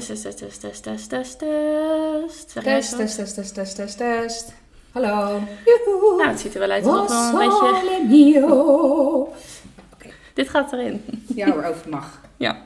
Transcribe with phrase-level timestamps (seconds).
[0.00, 1.38] Test, test, test, test, test, test, test,
[2.52, 2.96] test.
[2.96, 4.52] Test, test, test, test, test.
[4.92, 5.40] Hallo.
[5.64, 6.16] Joehoe.
[6.16, 9.26] Nou, het ziet er wel uit Oh, we een beetje...
[10.34, 11.04] Dit gaat erin.
[11.34, 12.20] Ja hoor, over mag.
[12.36, 12.56] Ja.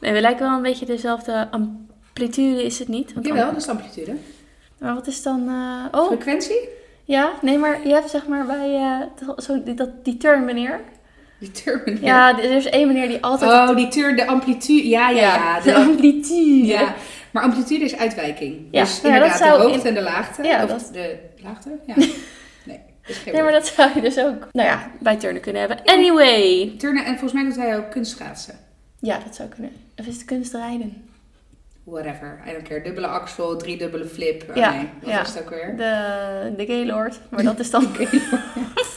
[0.00, 3.12] Nee, we lijken wel een beetje dezelfde amplitude, is het niet?
[3.14, 4.16] Want Jawel, dat is de amplitude.
[4.78, 5.48] Maar wat is dan...
[5.48, 6.68] eh, Oh, Frequentie?
[7.04, 7.32] ja.
[7.42, 8.74] Nee, maar je hebt zeg maar bij...
[8.74, 10.80] eh, zo, dat, die turn meneer.
[11.38, 11.98] Die.
[12.00, 13.50] Ja, er is één meneer die altijd...
[13.70, 14.88] Oh, die turn, de amplitude.
[14.88, 15.60] Ja, ja, ja.
[15.60, 16.66] de de- amplitude.
[16.66, 16.94] ja.
[17.30, 18.68] Maar amplitude is uitwijking.
[18.70, 20.42] Ja, Dus ja, inderdaad, dat zou de hoogte in- en de laagte.
[20.42, 21.70] Ja, of dat- de laagte?
[21.86, 21.94] Ja.
[23.32, 25.84] Nee, maar dat zou je dus ook, nou ja, bij turnen kunnen hebben.
[25.84, 26.74] Anyway.
[26.78, 28.54] Turnen, en volgens mij doet hij ook kunstschaatsen.
[29.00, 29.70] Ja, dat zou kunnen.
[29.96, 31.04] Of is het kunstrijden?
[31.84, 32.82] Whatever, I don't care.
[32.82, 34.44] Dubbele axel, drie dubbele flip.
[34.50, 35.20] Oh, Ja, nee, wat ja.
[35.22, 35.74] is het ook weer?
[35.76, 37.20] De, de Gaylord.
[37.28, 37.86] Maar dat is dan...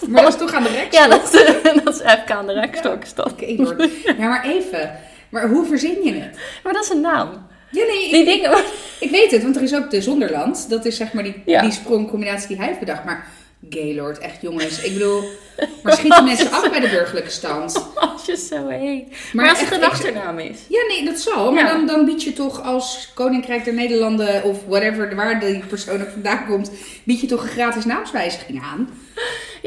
[0.10, 0.92] Maar dat is toch aan de rek?
[0.94, 1.32] ja, dat is,
[1.84, 3.04] dat is FK aan de rekstok.
[3.04, 3.32] is dat.
[3.32, 3.90] Oké, Lord.
[4.18, 4.92] Ja, maar even.
[5.30, 6.38] Maar hoe verzin je het?
[6.64, 7.48] Maar dat is een naam.
[7.72, 8.58] Ja, nee, Die ik, dingen...
[9.00, 10.70] ik weet het, want er is ook de Zonderland.
[10.70, 11.62] Dat is zeg maar die, Ja.
[11.62, 13.04] die sprongcombinatie die hij heeft bedacht.
[13.06, 13.28] Maar
[13.70, 14.82] Gaylord, echt jongens.
[14.84, 15.24] Ik bedoel,
[15.84, 17.86] maar schieten mensen af bij de burgerlijke stand?
[17.96, 19.08] Als je zo heet.
[19.34, 20.58] Maar, als het een achternaam is.
[20.70, 21.52] Ja, nee, dat zal.
[21.52, 21.72] Maar Ja.
[21.72, 26.10] dan, dan bied je toch als Koninkrijk der Nederlanden of whatever, waar die persoon ook
[26.12, 26.72] vandaan komt,
[27.04, 28.90] bied je toch een gratis naamswijziging aan.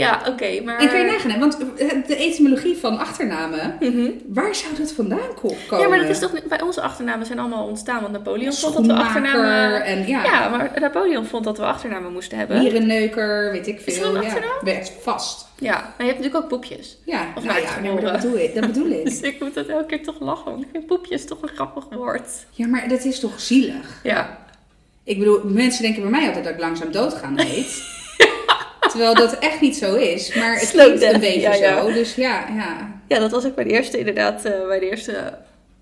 [0.01, 0.79] Ja, oké, maar...
[0.79, 4.11] En kun je nagaan, hè, want eh, de etymologie van achternamen, Mhm.
[4.29, 5.85] waar zou dat vandaan ko- komen?
[5.85, 6.33] Ja, maar dat is toch...
[6.49, 8.01] Bij onze achternamen zijn allemaal ontstaan.
[8.01, 9.85] Want Napoleon vond dat we achternamen...
[9.85, 12.59] en ja, Ja, maar Napoleon vond dat we achternamen moesten hebben.
[12.59, 14.05] mierenneuker, weet ik Is veel.
[14.05, 14.59] dat een ja, achternaam?
[14.65, 15.49] Best vast.
[15.59, 16.97] Ja, maar je hebt natuurlijk ook poepjes.
[17.05, 18.55] Ja, Of nou ja, nee, dat bedoel ik.
[18.55, 19.05] Dat bedoel ik.
[19.11, 20.45] Dus ik moet dat elke keer toch lachen.
[20.51, 22.29] Want ik vind poepjes toch een grappig woord.
[22.51, 24.01] Ja, maar dat is toch zielig?
[24.03, 24.39] Ja.
[25.05, 27.83] Ik bedoel, mensen denken bij mij altijd dat ik langzaam doodgaan heet.
[28.91, 30.35] Terwijl dat echt niet zo is.
[30.35, 31.81] Maar het Slow klinkt een beetje ja, ja.
[31.83, 31.93] zo.
[31.93, 32.99] Dus ja, ja.
[33.09, 35.39] Ja, dat was ook bij de eerste inderdaad, eh, bij de eerste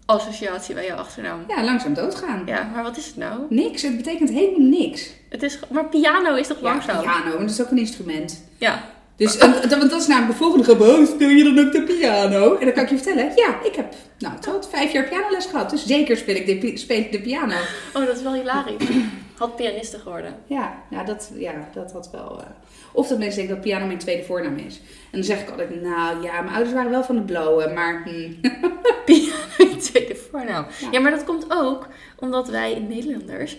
[0.06, 1.44] associatie bij je achternaam.
[1.48, 2.42] Ja, langzaam doodgaan.
[2.46, 3.40] Ja, maar wat is het nou?
[3.48, 5.10] Niks, het betekent helemaal niks.
[5.28, 7.00] Het is, maar piano is toch Ja, langzaam?
[7.02, 8.42] piano, maar dat is ook een instrument.
[8.56, 8.84] Ja.
[9.18, 10.80] Dus en, dat, want dat is namelijk de volgende grap.
[10.80, 12.56] Oh, speel je dan ook de piano?
[12.56, 15.70] En dan kan ik je vertellen, ja, ik heb nou, tot vijf jaar pianoles gehad.
[15.70, 17.54] Dus zeker speel ik de, speel ik de piano.
[17.94, 18.88] Oh, dat is wel hilarisch.
[19.36, 20.34] Had pianiste geworden.
[20.46, 22.40] Ja, nou, dat, ja, dat had wel...
[22.40, 22.46] eh,
[22.92, 24.76] Of dat mensen denken dat piano mijn tweede voornaam is.
[24.76, 28.02] En dan zeg ik altijd, nou ja, mijn ouders waren wel van het blowen, maar...
[28.04, 28.32] Hm.
[29.04, 29.34] Piano
[29.72, 30.66] in tweede voornaam.
[30.80, 30.88] Ja.
[30.92, 31.00] Ja.
[31.00, 31.86] maar dat komt ook
[32.18, 33.56] omdat wij Nederlanders...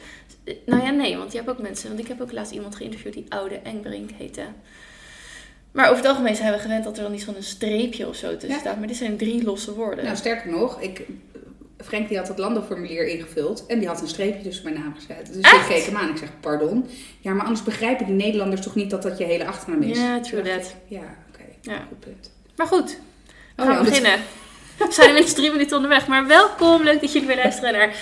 [0.65, 1.87] Nou ja, nee, want je hebt ook mensen...
[1.87, 4.41] Want ik heb ook laatst iemand geïnterviewd die Oude Engbrink heette.
[5.71, 8.15] Maar over het algemeen zijn we gewend dat er dan iets van een streepje of
[8.15, 8.59] zo tussen Ja.
[8.59, 8.77] staat.
[8.79, 10.03] Maar dit zijn drie losse woorden.
[10.03, 11.01] Nou, sterker nog, ik,
[11.77, 15.33] Frank die had het landenformulier ingevuld en die had een streepje tussen mijn naam gezet.
[15.33, 15.55] Dus Echt?
[15.69, 16.85] ik keek hem aan ik zeg, pardon.
[17.19, 19.97] Ja, maar anders begrijpen die Nederlanders toch niet dat dat je hele achternaam is?
[19.97, 20.75] Ja, true that.
[20.87, 21.43] Ja, oké.
[21.61, 21.77] Ja.
[21.87, 22.31] Goed punt.
[22.55, 22.89] Maar goed,
[23.55, 24.19] we Oh gaan ja, dat- beginnen.
[24.77, 26.07] We zijn inmiddels drie minuten onderweg.
[26.07, 27.95] Maar welkom, leuk dat jullie weer luisteren naar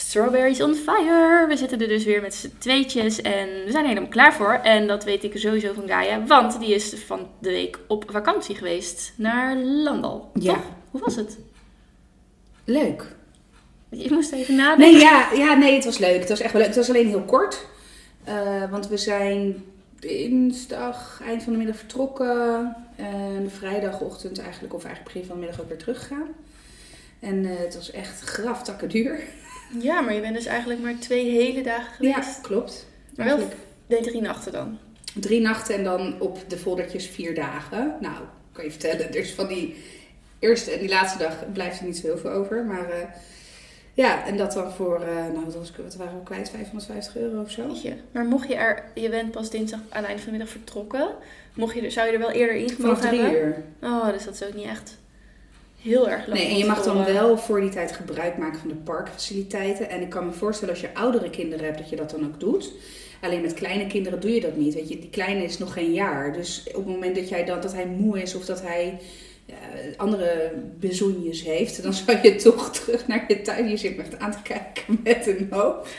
[0.00, 1.46] Strawberries on Fire.
[1.48, 4.52] We zitten er dus weer met z'n tweetjes en we zijn er helemaal klaar voor.
[4.52, 8.54] En dat weet ik sowieso van Gaia, want die is van de week op vakantie
[8.54, 10.30] geweest naar Landal.
[10.34, 10.52] Ja.
[10.54, 10.62] Toch?
[10.90, 11.38] Hoe was het?
[12.64, 13.06] Leuk.
[13.90, 14.92] Je moest even nadenken.
[14.92, 16.20] Nee, ja, ja, nee, het was leuk.
[16.20, 16.70] Het was echt wel leuk.
[16.70, 17.66] Het was alleen heel kort.
[18.24, 19.64] Eh, want we zijn
[19.98, 22.76] dinsdag, eind van de middag vertrokken.
[22.96, 26.28] En vrijdagochtend eigenlijk, of eigenlijk begin van de middag ook weer teruggegaan.
[27.20, 29.20] En eh, het was echt graftakken duur.
[29.78, 32.16] Ja, maar je bent dus eigenlijk maar twee hele dagen geweest.
[32.16, 32.86] Ja, klopt.
[33.16, 33.48] Maar wel
[34.02, 34.78] drie nachten dan.
[35.14, 37.96] drie nachten en dan op de foldertjes vier dagen.
[38.00, 38.14] Nou,
[38.52, 39.12] kan je vertellen.
[39.20, 39.84] Dus van die
[40.38, 42.64] eerste en die laatste dag blijft er niet zo heel veel over.
[42.64, 43.08] Maar eh,
[43.94, 46.50] ja, en dat dan voor, eh, nou wat, was ik, wat waren we kwijt?
[46.50, 47.62] 550 euro of zo?
[47.82, 47.94] Je.
[48.12, 51.08] Maar mocht je er, je bent pas dinsdag aan het einde van de middag vertrokken.
[51.54, 53.42] Mocht je er, zou je er wel eerder in Vanaf mogen drie hebben?
[53.42, 53.62] uur.
[53.82, 54.98] Oh, dus dat is ook niet echt
[55.82, 56.40] heel erg lang.
[56.40, 59.90] Nee, en je mag dan wel voor die tijd gebruik maken van de parkfaciliteiten.
[59.90, 62.40] En ik kan me voorstellen als je oudere kinderen hebt, dat je dat dan ook
[62.40, 62.72] doet.
[63.20, 64.74] Alleen met kleine kinderen doe je dat niet.
[64.74, 66.32] Weet je, die kleine is nog geen jaar.
[66.32, 68.98] Dus op het moment dat, jij dan, dat hij moe is of dat hij
[69.44, 69.54] ja,
[69.96, 73.68] andere bezoenjes heeft, dan zou je toch terug naar je tuin.
[73.68, 75.94] Je zit me echt aan te kijken met een hoofd.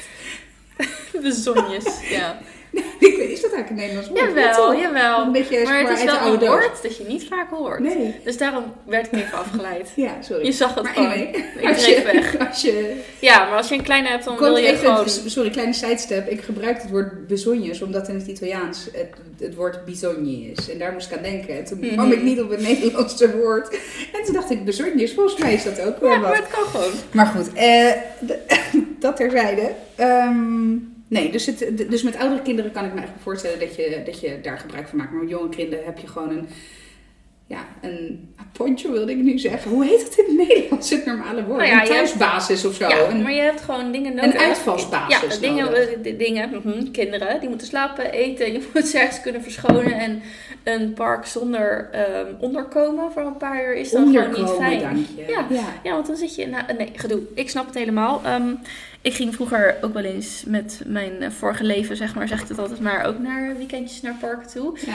[1.12, 2.40] De zonjes, ja.
[3.00, 4.20] Ik weet, is dat eigenlijk een Nederlands woord?
[4.22, 5.22] Ja, jawel, jawel.
[5.26, 7.80] Een beetje Maar het is wel een woord dat je niet vaak hoort.
[7.80, 8.16] Nee.
[8.24, 9.92] Dus daarom werd ik even afgeleid.
[10.06, 10.46] Ja, sorry.
[10.46, 11.12] Je zag het maar gewoon.
[11.12, 12.38] anyway, Ik als je, weg.
[12.50, 15.10] als je Ja, maar als je een kleine hebt, dan wil je even, gewoon...
[15.10, 16.30] Sorry, kleine sidestep.
[16.30, 19.10] Ik gebruik het woord besognes omdat in het Italiaans het,
[19.40, 20.72] het woord bisogni is.
[20.72, 21.58] En daar moest ik aan denken.
[21.58, 21.94] En toen Mhm.
[21.94, 23.70] kwam ik niet op het Nederlandse woord.
[24.14, 26.30] En toen dacht ik, besognes, volgens mij is dat ook wel Ja, wat.
[26.30, 26.92] maar het kan gewoon.
[27.12, 27.92] Maar goed, eh,
[29.00, 29.72] dat terzijde.
[29.96, 30.70] Ehm,
[31.12, 34.20] nee, dus, het, dus met oudere kinderen kan ik me eigenlijk voorstellen dat je, dat
[34.20, 35.12] je daar gebruik van maakt.
[35.12, 36.48] Maar met jonge kinderen heb je gewoon een...
[37.48, 39.72] ja, een poncho wilde ik nu zeggen.
[39.72, 41.58] Hoe heet het in het Nederlands, het normale woord?
[41.58, 42.88] Nou ja, een hebt- thuisbasis of zo.
[42.88, 44.34] Ja, een, maar je hebt gewoon dingen nodig.
[44.34, 45.90] een uitvalsbasis Ja, dingen, nodig.
[45.94, 48.52] eh, dingen mhm, kinderen, die moeten slapen, eten.
[48.54, 49.92] Je moet ze ergens kunnen verschonen.
[49.94, 50.22] En
[50.64, 55.08] een park zonder ehm, onderkomen voor een paar uur is dan gewoon niet fijn.
[55.16, 55.24] je.
[55.28, 55.46] Ja.
[55.84, 56.48] Ja, want dan zit je...
[56.48, 57.20] Nou, nee, gedoe.
[57.36, 58.22] Ik snap het helemaal.
[58.26, 58.54] Ehm,
[59.02, 62.48] ik ging vroeger ook wel eens met mijn eh, vorige leven, zeg maar, zeg ik
[62.48, 64.78] het altijd maar, ook naar weekendjes naar parken toe.
[64.86, 64.94] Ja.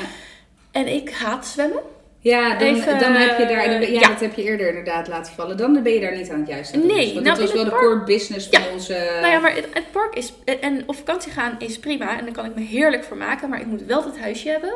[0.70, 1.82] En ik haat zwemmen.
[2.20, 4.08] Ja, dan, Even, dan heb je daar, dan ja, ja.
[4.08, 5.56] dat heb je eerder inderdaad laten vallen.
[5.56, 6.76] Dan ben je daar niet aan het juiste.
[6.78, 8.72] Nee, Dus, want nou, dat was wel de core business van Ja.
[8.72, 8.92] onze...
[9.20, 10.32] Nou ja, maar het, het park is...
[10.60, 12.18] En op vakantie gaan is prima.
[12.18, 13.48] En daar kan ik me heerlijk voor maken.
[13.48, 14.74] Maar ik moet wel het huisje hebben.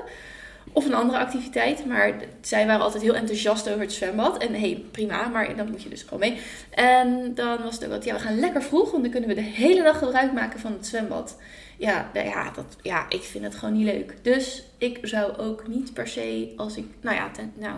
[0.72, 1.86] Of een andere activiteit.
[1.86, 4.38] Maar zij waren altijd heel enthousiast over het zwembad.
[4.38, 5.28] En hé, hey, prima.
[5.28, 6.38] Maar dan moet je dus gewoon mee.
[6.70, 8.04] En dan was het ook wat...
[8.04, 8.90] Ja, we gaan lekker vroeg.
[8.90, 11.36] Want dan kunnen we de hele dag gebruik maken van het zwembad.
[11.76, 14.14] Ja, nou ja, dat, ja, ik vind het gewoon niet leuk.
[14.22, 16.84] Dus ik zou ook niet per se als ik...
[17.00, 17.74] Nou ja, ten, nou...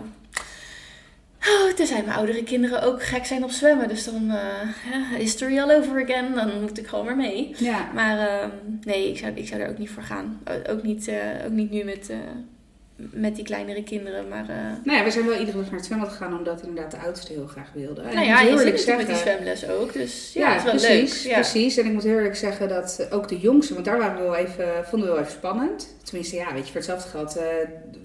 [1.47, 3.87] Oh, tenzij mijn oudere kinderen ook gek zijn op zwemmen.
[3.87, 4.25] Dus dan
[4.91, 6.33] ja, history all over again.
[6.35, 7.55] Dan moet ik gewoon maar mee.
[7.57, 8.49] Ja, Maar ehm,
[8.83, 10.41] nee, ik zou, ik zou er ook niet voor gaan.
[10.69, 12.17] Ook niet, eh, ook niet nu met, eh,
[12.95, 14.27] met die kleinere kinderen.
[14.27, 16.91] Maar eh, nou ja, we zijn wel iedere dag naar het zwembad gegaan omdat inderdaad
[16.91, 18.01] de oudste heel graag wilde.
[18.01, 19.93] En nou ja, moet je heel zit met die zwemles ook.
[19.93, 21.31] Dus ja, is wel precies, leuk.
[21.31, 21.39] Ja.
[21.39, 21.77] precies.
[21.77, 24.35] En ik moet heel eerlijk zeggen dat ook de jongste, want daar waren we wel
[24.35, 25.95] even, vonden we wel even spannend.
[26.03, 27.45] Tenminste, ja, weet je, voor hetzelfde geld eh,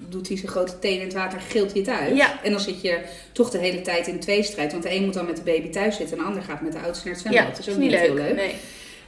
[0.08, 2.16] doet hij zijn grote teen in het water, gilt hij het uit.
[2.16, 2.42] Ja.
[2.42, 2.98] En dan zit je
[3.32, 4.72] toch de hele tijd in de tweestrijd.
[4.72, 6.72] Want de een moet dan met de baby thuis zitten en de ander gaat met
[6.72, 7.44] de oudste naar het zwembad.
[7.44, 8.34] Ja, dat is ook niet, heel leuk.
[8.34, 8.54] Nee.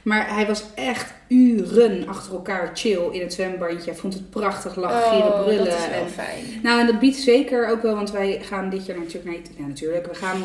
[0.03, 3.89] Maar hij was echt uren achter elkaar chill in het zwembandje.
[3.91, 4.89] Hij vond het prachtig, gieren,
[5.33, 5.65] Oh, brullen.
[5.65, 6.43] dat is wel en fijn.
[6.63, 9.55] nou, en dat biedt zeker ook wel, want wij gaan dit jaar natuurlijk naar Italië.
[9.61, 10.05] Ja, natuurlijk.
[10.07, 10.41] We gaan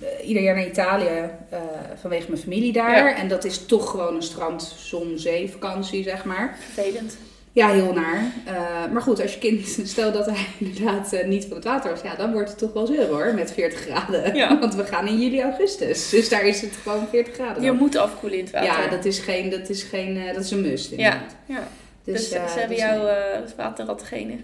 [0.00, 1.58] eh, ieder jaar naar Italië eh,
[2.00, 2.96] vanwege mijn familie daar.
[3.08, 3.16] Ja.
[3.16, 6.56] En dat is toch gewoon een strand, zon, zee vakantie, zeg maar.
[6.72, 7.16] Vervelend.
[7.58, 8.32] Ja, heel naar.
[8.44, 11.90] Eh, maar goed, als je kind, stel dat hij inderdaad eh, niet van het water
[11.90, 14.34] was, ja, dan wordt het toch wel zeur hoor, met 40 graden.
[14.34, 14.58] Ja.
[14.60, 16.08] Want we gaan in juli, augustus.
[16.08, 17.62] Dus daar is het gewoon 40 graden.
[17.62, 17.76] Je dan.
[17.76, 18.68] moet afkoelen in het water.
[18.68, 21.36] ja, dat is geen, dat is geen, eh, dat is een must inderdaad.
[21.46, 21.68] ja.
[22.04, 23.08] Dus, Dus, ze hebben dus, jou
[23.40, 24.36] het waterratgene.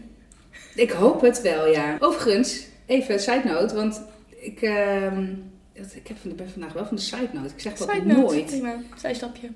[0.74, 1.96] Ik hoop het wel, ja.
[1.98, 4.02] Overigens, even side note, want
[4.40, 5.24] ik, ehm,
[5.72, 7.48] ik heb van de, ben vandaag wel van de side note.
[7.54, 8.46] Ik zeg dat Side note, nooit.
[8.46, 9.48] Prima, zijstapje.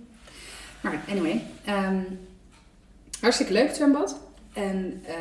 [0.81, 2.01] Maar anyway, ehm,
[3.21, 4.21] hartstikke leuk het zwembad.
[4.53, 5.15] En eh,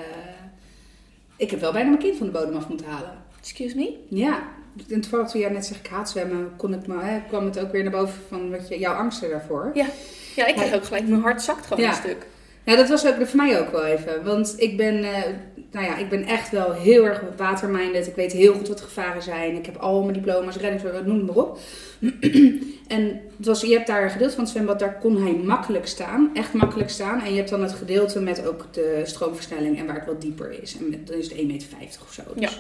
[1.36, 3.12] ik heb wel bijna mijn kind van de bodem af moeten halen.
[3.40, 3.98] Excuse me?
[4.10, 4.44] Ja,
[4.90, 7.60] en toevallig toen jij net zegt ik haat zwemmen, kon ik me, hè, kwam het
[7.60, 9.72] ook weer naar boven van wat je, jouw angsten daarvoor.
[9.74, 9.86] Ja,
[10.48, 11.90] ik kreeg ook gelijk, mijn hart zakt gewoon Ja.
[11.90, 12.26] een stuk.
[12.64, 14.24] Ja, dat was ook voor mij ook wel even.
[14.24, 15.24] Want ik ben, eh,
[15.78, 18.08] nou ja, ik ben echt wel heel erg waterminded.
[18.08, 19.56] Ik weet heel goed wat de gevaren zijn.
[19.56, 21.60] Ik heb al mijn diploma's, reddings, noem maar op.
[22.88, 25.88] en het was, je hebt daar een gedeelte van het zwembad, daar kon hij makkelijk
[25.88, 26.30] staan.
[26.34, 27.22] Echt makkelijk staan.
[27.22, 30.62] En je hebt dan het gedeelte met ook de stroomversnelling en waar het wat dieper
[30.62, 30.78] is.
[30.78, 32.22] En met, dan is het 1,50 meter of zo.
[32.36, 32.52] Dus.
[32.52, 32.58] Ja.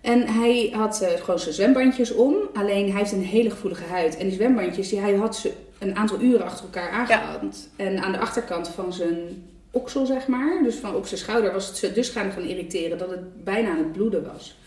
[0.00, 2.34] En hij had eh, gewoon zijn zwembandjes om.
[2.54, 4.16] Alleen hij heeft een hele gevoelige huid.
[4.16, 7.68] En die zwembandjes, die, hij had ze een aantal uren achter elkaar aangehad.
[7.76, 11.80] En aan de achterkant van zijn oksel, zeg maar, dus van op zijn schouder, was
[11.80, 14.58] het dusdanig gaan irriteren dat het bijna aan het bloeden was.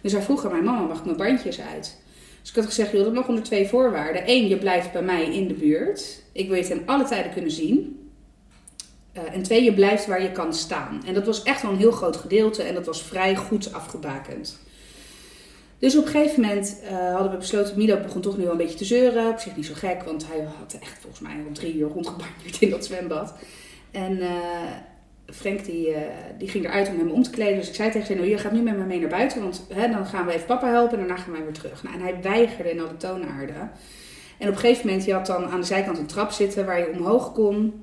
[0.00, 1.96] Dus hij vroeg aan mijn mama, mag ik mijn bandjes uit?
[2.40, 4.22] Dus ik had gezegd, joh, dat mag onder twee voorwaarden.
[4.26, 6.22] Eén, je blijft bij mij in de buurt.
[6.32, 8.10] Ik wil je ten alle tijden kunnen zien.
[9.12, 11.02] Eh, en twee, je blijft waar je kan staan.
[11.06, 14.58] En dat was echt wel een heel groot gedeelte en dat was vrij goed afgebakend.
[15.78, 18.58] Dus op een gegeven moment eh, hadden we besloten, Milo begon toch nu wel een
[18.58, 19.30] beetje te zeuren.
[19.30, 22.60] Op zich niet zo gek, want hij had echt volgens mij al drie uur rondgebanjerd
[22.60, 23.34] in dat zwembad.
[23.90, 24.28] En eh,
[25.26, 26.00] Frank die, eh,
[26.38, 27.56] die ging eruit om hem om te kleden.
[27.58, 29.90] Dus ik zei tegen hem, je gaat nu met me mee naar buiten, want hè,
[29.90, 31.82] dan gaan we even papa helpen en daarna gaan wij weer terug.
[31.82, 33.70] Nou, en hij weigerde in alle toonaarden.
[34.38, 36.78] En op een gegeven moment, je had dan aan de zijkant een trap zitten waar
[36.78, 37.82] je omhoog kon.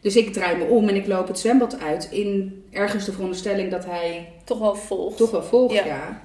[0.00, 3.70] Dus ik draai me om en ik loop het zwembad uit in ergens de veronderstelling
[3.70, 5.16] dat hij Toch wel volgt.
[5.16, 5.86] toch wel volgt, ja.
[5.86, 6.20] Ja.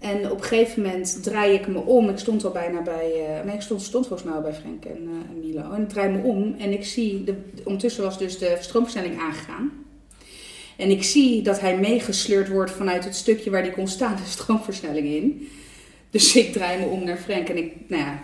[0.00, 2.08] En op een gegeven moment draai ik me om.
[2.08, 3.12] Ik stond al bijna bij...
[3.12, 5.72] eh, nee, ik stond, stond volgens mij al bij Frank en, eh, en Milo.
[5.72, 7.24] En ik draai me om en ik zie...
[7.24, 9.72] De, ondertussen was dus de stroomversnelling aangegaan.
[10.76, 14.22] En ik zie dat hij meegesleurd wordt vanuit het stukje waar hij kon staan, de
[14.30, 15.48] stroomversnelling in.
[16.10, 18.22] Dus ik draai me om naar Frank en ik, nou ja,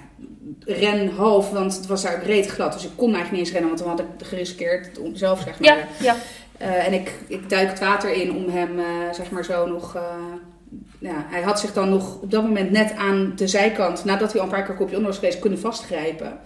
[0.60, 2.72] ren half, want het was daar reet glad.
[2.72, 5.60] Dus ik kon eigenlijk niet eens rennen, want dan had ik geriskeerd om zelf, zeg
[5.60, 6.16] maar, Ja, ja.
[6.58, 8.70] eh, en ik, ik duik het water in om hem,
[9.12, 9.98] zeg maar zo nog...
[10.98, 14.40] ja, hij had zich dan nog op dat moment net aan de zijkant, nadat hij
[14.40, 16.38] al een paar keer kopje onder was geweest, kunnen vastgrijpen.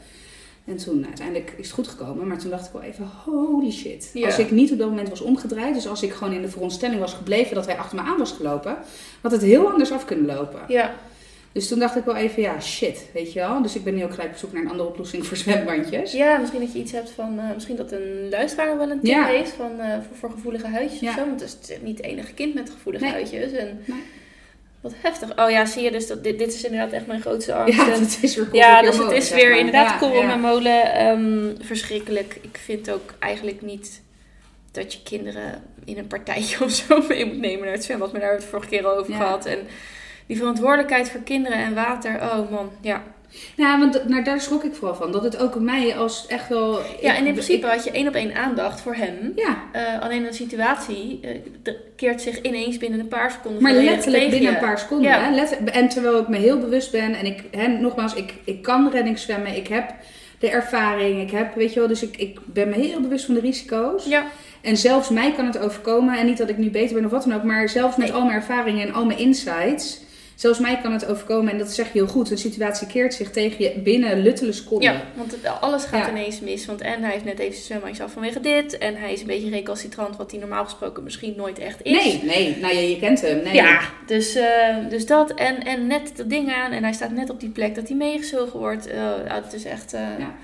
[0.64, 3.70] En toen nou, uiteindelijk is het goed gekomen, maar toen dacht ik wel even, holy
[3.70, 4.10] shit.
[4.14, 4.26] Ja.
[4.26, 7.00] Als ik niet op dat moment was omgedraaid, dus als ik gewoon in de veronderstelling
[7.00, 8.76] was gebleven dat hij achter me aan was gelopen,
[9.20, 10.60] had het heel anders af kunnen lopen.
[10.68, 10.94] ja.
[11.52, 13.62] Dus toen dacht ik wel even, ja, shit, weet je wel.
[13.62, 16.12] Dus ik ben nu ook gelijk op zoek naar een andere oplossing voor zwembandjes.
[16.12, 19.11] Ja, misschien dat je iets hebt van, eh, misschien dat een luisteraar wel een tip
[19.14, 19.26] Ja.
[19.26, 21.09] heeft van, eh, voor, voor gevoelige huidjes Ja.
[21.09, 21.21] of zo.
[21.26, 23.12] Want het is niet het enige kind met gevoelige Nee.
[23.12, 23.52] huidjes.
[23.52, 24.02] En Nee.
[24.80, 25.38] wat heftig.
[25.38, 27.76] Oh ja, zie je dus, dat, dit, dit is inderdaad echt mijn grootste angst.
[27.87, 29.59] Ja, het is weer Ja, kool op dus het is weer maar.
[29.59, 30.26] inderdaad Ja, ja.
[30.26, 30.92] mijn molen.
[30.95, 32.38] Ehm, verschrikkelijk.
[32.40, 34.02] Ik vind ook eigenlijk niet
[34.73, 38.12] dat je kinderen in een partijtje of zo mee moet nemen naar het zwembad.
[38.12, 39.19] Maar daar hebben we het vorige keer al over Ja.
[39.19, 39.47] gehad.
[39.47, 39.59] En
[40.30, 42.14] die verantwoordelijkheid voor kinderen en water.
[42.22, 43.02] Oh man, ja.
[43.56, 45.12] Ja, want nou, daar schrok ik vooral van.
[45.12, 46.78] Dat het ook mij als echt wel...
[47.00, 49.32] Ja, en in principe ik- had je één op één aandacht voor hem.
[49.37, 51.20] ja, Eh, alleen een situatie
[51.62, 55.10] eh, keert zich ineens binnen een paar seconden maar letterlijk binnen een paar seconden.
[55.10, 55.20] Ja.
[55.20, 55.34] Hè?
[55.34, 58.90] Let- en terwijl ik me heel bewust ben en ik, hè, nogmaals, ik, ik kan
[58.90, 59.94] reddingszwemmen, ik heb
[60.38, 63.34] de ervaring, ik heb, weet je wel, dus ik, ik ben me heel bewust van
[63.34, 64.04] de risico's.
[64.06, 64.25] Ja,
[64.60, 66.18] En zelfs mij kan het overkomen.
[66.18, 67.42] En niet dat ik nu beter ben of wat dan ook.
[67.42, 68.16] Maar zelfs met Nee.
[68.16, 70.00] al mijn ervaringen en al mijn insights.
[70.40, 71.52] Zelfs mij kan het overkomen.
[71.52, 72.30] En dat zeg je heel goed.
[72.30, 74.92] Een situatie keert zich tegen je binnen luttele seconden.
[74.92, 76.11] ja, want het- alles gaat Ja.
[76.11, 76.66] ineens mis.
[76.66, 78.78] Want en hij heeft net even zijn zwembandjes af vanwege dit.
[78.78, 81.92] En hij is een beetje recalcitrant, wat hij normaal gesproken misschien nooit echt is.
[82.04, 82.56] Nee, nee.
[82.61, 83.42] Nou, je, je kent hem.
[83.42, 83.54] Nee.
[83.54, 85.35] Ja, dus, eh, dus dat.
[85.35, 86.73] En, en net dat ding aan.
[86.73, 88.87] En hij staat net op die plek dat hij meegezogen wordt.
[88.87, 89.92] Eh, ja, het is echt...
[89.92, 90.35] eh, Ja.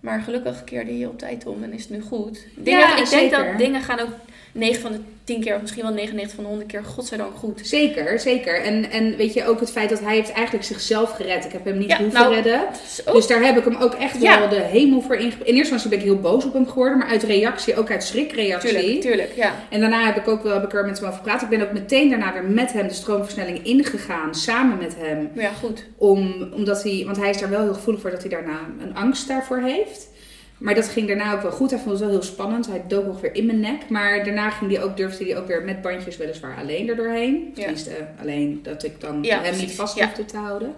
[0.00, 2.46] Maar gelukkig keerde je op tijd om en is het nu goed.
[2.56, 4.08] Dingen, Ja, ik denk dat dingen gaan ook
[4.54, 7.60] 9 van de 10 keer, of misschien wel 99 van de 100 keer, godzijdank goed.
[7.64, 8.62] Zeker, zeker.
[8.62, 11.44] En, en weet je ook het feit dat hij heeft eigenlijk zichzelf gered.
[11.44, 12.60] Ik heb hem niet Ja, hoeven nou, redden.
[12.82, 14.38] Dus ook- Dus daar heb ik hem ook echt Ja.
[14.38, 15.30] wel de hemel voor inge...
[15.30, 16.98] In eerste instantie ben ik heel boos op hem geworden.
[16.98, 18.70] Maar uit reactie, ook uit schrikreactie.
[18.70, 19.54] tuurlijk, tuurlijk, ja.
[19.70, 21.42] En daarna heb ik ook wel heb ik er met hem over gepraat.
[21.42, 24.34] Ik ben ook meteen daarna weer met hem de stroomversnelling ingegaan.
[24.34, 25.30] Samen met hem.
[25.34, 25.84] Ja, goed.
[25.96, 28.94] Om, omdat hij, want hij is daar wel heel gevoelig voor dat hij daarna een
[28.96, 30.08] angst daarvoor heeft.
[30.58, 31.70] Maar dat ging daarna ook wel goed.
[31.70, 32.66] Hij vond het wel heel spannend.
[32.66, 33.88] Hij dook nog weer in mijn nek.
[33.88, 37.44] Maar daarna ging hij ook, durfde hij ook weer met bandjes weliswaar alleen er doorheen.
[37.54, 37.60] Ja.
[37.60, 39.60] Tenminste, alleen dat ik dan Ja, hem precies.
[39.60, 40.06] niet vast Ja.
[40.06, 40.74] hoefde te houden.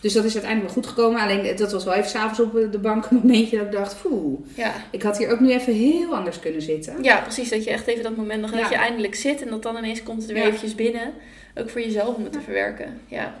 [0.00, 1.20] Dus dat is uiteindelijk wel goed gekomen.
[1.20, 4.02] Alleen dat was wel even s'avonds op de bank een momentje dat ik dacht...
[4.02, 4.72] Poeh, Ja.
[4.90, 7.02] ik had hier ook nu even heel anders kunnen zitten.
[7.02, 7.48] ja, precies.
[7.48, 10.02] Dat je echt even dat moment nog, dat je eindelijk zit en dat dan ineens
[10.02, 11.12] komt het er weer eventjes binnen.
[11.54, 13.00] Ook voor jezelf om het te verwerken.
[13.06, 13.34] Ja.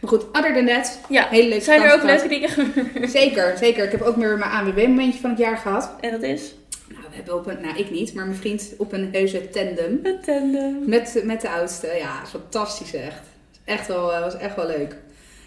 [0.00, 1.26] Maar goed, other than that, Ja.
[1.28, 3.10] hele leuke Zijn er ook leuke dingen gebeurd?
[3.20, 3.84] Zeker, zeker.
[3.84, 5.90] Ik heb ook weer mijn ANWB-momentje van het jaar gehad.
[6.00, 6.54] En dat is?
[6.88, 10.00] Nou, we hebben op een, nou ik niet, maar mijn vriend op een heuse tandem.
[10.02, 10.88] Het tandem.
[10.88, 11.86] Met, met de oudste.
[11.98, 13.22] Ja, fantastisch echt.
[13.64, 14.96] Echt wel, eh, was echt wel leuk.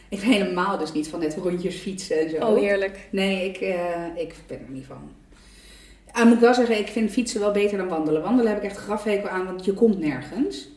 [0.10, 2.36] Ik ben helemaal dus niet van het rondjes fietsen en zo.
[2.36, 3.00] Oh, heerlijk.
[3.10, 5.12] Nee, ik, eh, ik ben er niet van.
[6.12, 8.22] Ah, moet ik wel zeggen, ik vind fietsen wel beter dan wandelen.
[8.22, 10.68] Wandelen heb ik echt grafhekel aan, want je komt nergens.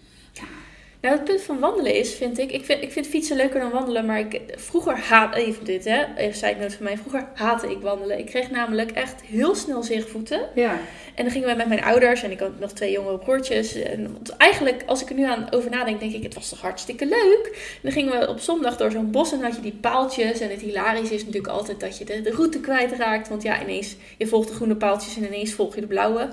[1.07, 3.71] Nou, het punt van wandelen is, vind ik, ik vind, ik vind fietsen leuker dan
[3.71, 7.71] wandelen, maar ik, vroeger haat, even dit hè, even side note van mij, vroeger haatte
[7.71, 8.19] ik wandelen.
[8.19, 10.41] Ik kreeg namelijk echt heel snel zeegvoeten.
[10.55, 10.79] Ja.
[11.15, 13.75] En dan gingen we met mijn ouders en ik had nog twee jongere broertjes.
[13.75, 17.07] En eigenlijk, als ik er nu aan over nadenk, denk ik, het was toch hartstikke
[17.07, 17.51] leuk.
[17.53, 20.41] En dan gingen we op zondag door zo'n bos en dan had je die paaltjes.
[20.41, 23.29] En het hilarische is natuurlijk altijd dat je de, de route kwijtraakt.
[23.29, 26.29] Want ja, ineens, je volgt de groene paaltjes en ineens volg je de blauwe.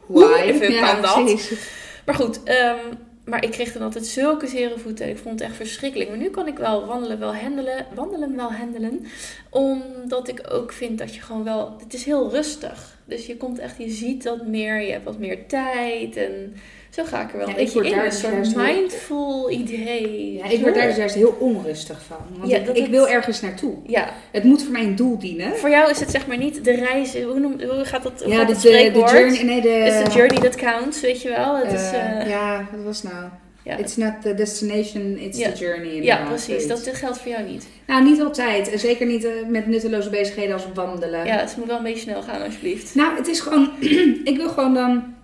[0.00, 1.24] Hoe even ja, kan dat?
[1.24, 1.52] precies.
[2.04, 2.78] Maar goed, ehm,
[3.26, 5.08] maar ik kreeg dan altijd zulke zere voeten.
[5.08, 6.08] Ik vond het echt verschrikkelijk.
[6.08, 9.06] Maar nu kan ik wel wandelen, wel handelen, wandelen, wel handelen.
[9.50, 11.76] Omdat ik ook vind dat je gewoon wel...
[11.78, 12.98] Het is heel rustig.
[13.04, 14.80] Dus je komt echt, je ziet dat meer.
[14.80, 16.16] Je hebt wat meer tijd.
[16.16, 16.54] En
[16.96, 17.98] zo ga ik er wel Ja, een beetje in.
[17.98, 20.32] Een soort juist heel- mindful idee.
[20.32, 22.16] Ja, ik word daar dus juist heel onrustig van.
[22.38, 23.74] Want Ja, ik, dat ik het- wil ergens naartoe.
[23.86, 25.56] Ja, Het moet voor mij een doel dienen.
[25.56, 27.14] voor jou is het zeg maar niet de reis...
[27.22, 29.42] Hoe, noem, hoe gaat dat, Ja, de, dat de, de journey.
[29.42, 31.56] Nee, de, Het is de journey that counts, weet je wel.
[31.56, 33.24] Het is, eh, eh, ja, wat was nou?
[33.62, 33.76] ja.
[33.76, 35.50] It's not the destination, it's Ja.
[35.52, 36.02] the journey.
[36.02, 36.66] ja, precies.
[36.66, 37.66] Dat, geldt voor jou niet.
[37.86, 38.70] Nou, niet altijd.
[38.72, 41.24] En zeker niet eh, met nutteloze bezigheden als wandelen.
[41.26, 42.94] Ja, het moet wel een beetje snel gaan alsjeblieft.
[42.94, 43.70] Nou, het is gewoon...
[44.24, 45.14] ik wil gewoon dan...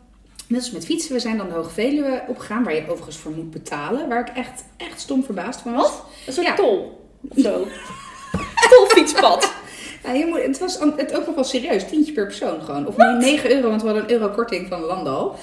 [0.52, 3.32] Net als met fietsen, we zijn dan de Hoge Veluwe opgegaan, waar je overigens voor
[3.32, 4.08] moet betalen.
[4.08, 5.82] Waar ik echt, echt stom verbaasd van was.
[5.90, 6.04] Wat?
[6.26, 6.54] Een soort Ja.
[6.54, 7.00] tol.
[7.28, 7.66] Of zo.
[8.70, 9.52] Tolfietspad.
[10.04, 12.86] Ja, je moet, het was het ook nog wel serieus, tientje per persoon gewoon.
[12.86, 15.36] Of nee, 9 euro, want we hadden een euro korting van Landal.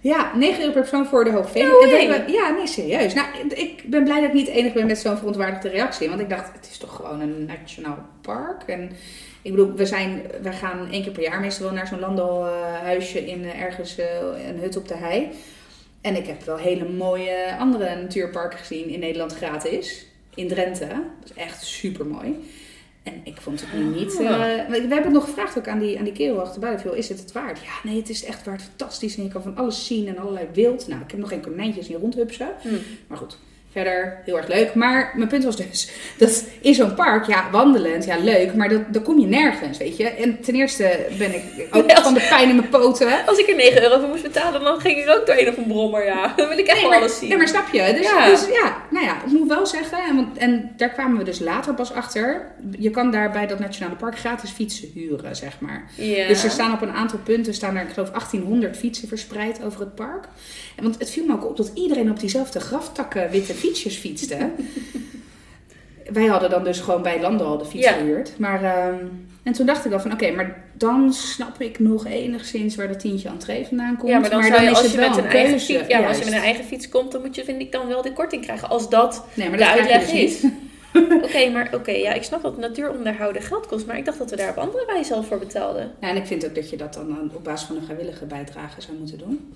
[0.00, 1.70] Ja, 9 euro per persoon voor de Hoge Veluwe.
[1.72, 2.18] No En way.
[2.18, 3.14] dat we- ja, nee, serieus.
[3.14, 6.08] Nou, ik ben blij dat ik niet de enige ben met zo'n verontwaardigde reactie.
[6.08, 8.62] Want ik dacht, het is toch gewoon een nationaal park.
[8.66, 8.90] En
[9.42, 13.26] ik bedoel, we, zijn, we gaan één keer per jaar meestal wel naar zo'n landalhuisje
[13.26, 14.06] in eh, ergens eh,
[14.48, 15.28] een hut op de hei.
[16.00, 20.06] En ik heb wel hele mooie andere natuurparken gezien in Nederland gratis.
[20.34, 20.86] In Drenthe.
[20.86, 22.50] Dat is echt super mooi.
[23.02, 24.16] En ik vond het nu niet.
[24.16, 24.26] Ah.
[24.26, 26.78] eh, we hebben het nog gevraagd ook aan die, aan die kerel achterbij.
[26.78, 27.60] Veel, is het het waard?
[27.62, 28.62] Ja, nee, het is echt waard.
[28.62, 29.16] Fantastisch.
[29.16, 30.88] En je kan van alles zien en allerlei wild.
[30.88, 32.48] Nou, ik heb nog geen konijntjes in rondhupsen.
[32.60, 32.68] Hm.
[33.06, 33.38] Maar goed,
[33.72, 34.74] Verder heel erg leuk.
[34.74, 38.54] Maar mijn punt was dus, dat in zo'n park, ja, wandelend, ja, leuk.
[38.54, 40.08] Maar dat, dan kom je nergens, weet je.
[40.08, 43.26] En ten eerste ben ik ook Nee, als- van de pijn in mijn poten.
[43.26, 45.66] Als ik er 9 euro voor moest betalen, dan ging ik ook doorheen op een
[45.66, 46.32] brommer, ja.
[46.36, 47.28] Dan wil ik echt Nee, wel maar, alles zien.
[47.28, 47.92] ja, maar snap je?
[47.96, 48.26] Dus Ja.
[48.28, 51.38] dus ja, nou ja, ik moet wel zeggen, en, want, en daar kwamen we dus
[51.38, 52.46] later pas achter.
[52.78, 55.84] Je kan daar bij dat nationale park gratis fietsen huren, zeg maar.
[55.94, 56.26] Ja.
[56.28, 59.80] Dus er staan op een aantal punten, staan er, ik geloof 1800 fietsen verspreid over
[59.80, 60.24] het park.
[60.76, 64.36] En want het viel me ook op dat iedereen op diezelfde graftakken witte fietsjes fietste.
[66.12, 67.92] Wij hadden dan dus gewoon bij Landal de fiets Ja.
[67.92, 68.32] gehuurd.
[68.38, 68.94] Maar, ehm,
[69.42, 73.00] en toen dacht ik al van, oké, maar dan snap ik nog enigszins waar dat
[73.00, 74.10] tientje entree vandaan komt.
[74.10, 75.86] Ja, maar dan zou je, is als het je wel met een een eigen fiets,
[75.88, 77.86] ja, maar als je met een eigen fiets komt, dan moet je, vind ik, dan
[77.88, 78.68] wel de korting krijgen.
[78.68, 80.42] Als dat Nee, maar de dat uitleg dus is.
[81.26, 84.36] Oké, maar oké, ja, ik snap dat natuuronderhouden geld kost, maar ik dacht dat we
[84.36, 85.90] daar op andere wijze al voor betaalden.
[86.00, 88.80] Ja, en ik vind ook dat je dat dan op basis van een vrijwillige bijdrage
[88.80, 89.52] zou moeten doen.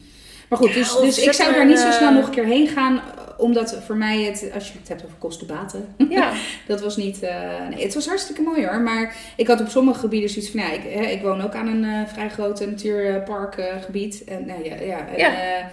[0.49, 2.45] Maar goed, dus, dus ik zou daar niet zo een, snel eh, nog een keer
[2.45, 3.01] heen gaan.
[3.39, 6.33] Omdat voor mij het, als je het hebt over kosten-baten, Ja,
[6.67, 7.23] dat was niet...
[7.23, 7.35] eh,
[7.71, 8.81] nee, het was hartstikke mooi hoor.
[8.81, 10.61] Maar ik had op sommige gebieden zoiets van...
[10.61, 14.25] Ja, ik, hè, ik woon ook aan een eh, vrij groot natuurparkgebied.
[14.25, 15.33] en nou ja, ja, en, Ja.
[15.33, 15.65] eh,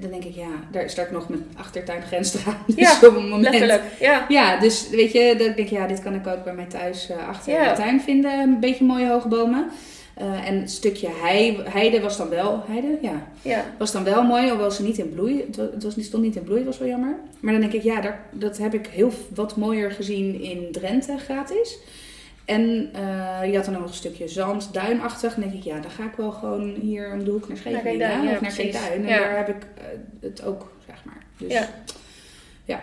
[0.00, 2.56] dan denk ik, ja, daar is daar nog mijn achtertuingrens eraan.
[2.66, 3.42] Dus Ja, op een moment...
[3.42, 3.82] letterlijk.
[4.00, 4.24] Ja.
[4.28, 7.10] Ja, dus weet je, dat ik denk ja, dit kan ik ook bij mij thuis
[7.10, 8.32] eh, achter in de tuin vinden.
[8.38, 9.70] Een beetje mooie hoge bomen.
[10.18, 13.64] Eh, en een stukje hei, heide was dan wel, heide, ja, Ja.
[13.78, 16.22] was dan wel mooi, hoewel ze niet in bloei, het, wa- het was, niet- stond
[16.22, 17.14] niet in bloei, was wel jammer.
[17.40, 21.18] Maar dan denk ik, ja, daar, dat heb ik heel wat mooier gezien in Drenthe
[21.18, 21.78] gratis.
[22.44, 25.34] En eh, je had dan nog een stukje zand, duinachtig.
[25.34, 27.98] Dan denk ik, ja, dan ga ik wel gewoon hier om de hoek naar Scheveningen.
[28.24, 28.52] Ja, of naar.
[28.52, 28.92] Keeduin.
[28.92, 29.84] En daar heb ik eh,
[30.20, 31.22] het ook, zeg maar.
[31.38, 31.68] Dus, Ja.
[32.64, 32.82] ja.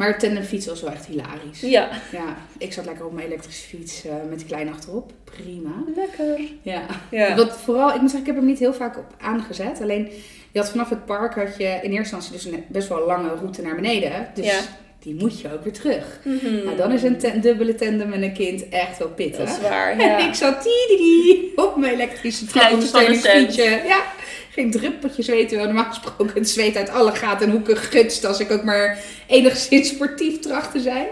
[0.00, 1.60] Maar tandemfiets was wel echt hilarisch.
[1.60, 1.88] Ja.
[2.12, 5.12] Ja, ik zat lekker op mijn elektrische fiets eh, met die kleine achterop.
[5.24, 5.70] Prima.
[5.96, 6.40] Lekker.
[6.62, 6.82] Ja.
[7.10, 7.36] Ja.
[7.36, 9.80] Wat vooral, ik moet zeggen, ik heb hem niet heel vaak op aangezet.
[9.80, 10.08] Alleen,
[10.52, 13.28] je had vanaf het park had je in eerste instantie dus een best wel lange
[13.34, 14.28] route naar beneden.
[14.34, 14.60] Dus Ja.
[15.00, 16.18] Die moet je ook weer terug.
[16.24, 16.64] Mhm.
[16.64, 19.38] Nou, dan is een ten- dubbele tandem met een kind echt wel pittig.
[19.38, 20.18] Dat is waar, En ja.
[20.28, 23.62] ik zat die op mijn elektrische trapondersteuningsfietsje.
[23.86, 24.02] Ja,
[24.50, 25.46] geen druppeltje zweten.
[25.48, 28.98] Terwijl normaal gesproken het zweet uit alle gaten en hoeken gutst als ik ook maar
[29.26, 31.06] enigszins sportief tracht te zijn.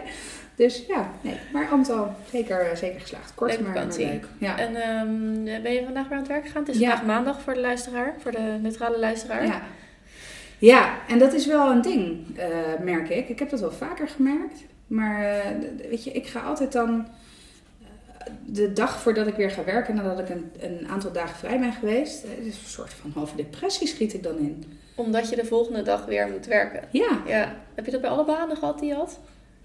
[0.57, 1.35] Dus ja, nee.
[1.52, 3.33] Maar Amtal, zeker, zeker geslaagd.
[3.35, 4.25] Kort, maar, maar leuk.
[4.38, 4.59] Ja.
[4.59, 6.62] En ehm, ben je vandaag weer aan het werk gegaan?
[6.64, 6.88] Het is Ja.
[6.88, 9.47] vandaag maandag voor de luisteraar, voor de neutrale luisteraar.
[9.47, 9.62] Ja.
[10.58, 12.48] Ja, en dat is wel een ding, eh,
[12.82, 13.28] merk ik.
[13.28, 14.60] Ik heb dat wel vaker gemerkt.
[14.86, 15.40] Maar eh,
[15.90, 17.06] weet je, ik ga altijd dan
[17.82, 17.86] eh,
[18.44, 21.73] de dag voordat ik weer ga werken, nadat ik een, een aantal dagen vrij ben
[21.73, 24.64] geweest, is een soort van halve depressie schiet ik dan in.
[24.94, 26.82] Omdat je de volgende dag weer moet werken.
[26.90, 27.54] Ja, Ja.
[27.75, 29.18] Heb je dat bij alle banen gehad die je had?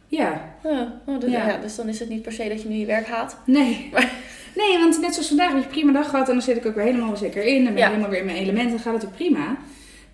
[0.07, 1.47] ja, Ah, oh, dus, Ja.
[1.47, 1.57] ja.
[1.57, 3.37] dus dan is het niet per se dat je nu je werk haat.
[3.45, 3.89] nee.
[4.55, 6.65] Nee, want net zoals vandaag heb je een prima dag gehad en dan zit ik
[6.65, 7.63] ook weer helemaal zeker in.
[7.63, 9.57] Dan ben ik helemaal weer in mijn element en gaat het ook prima.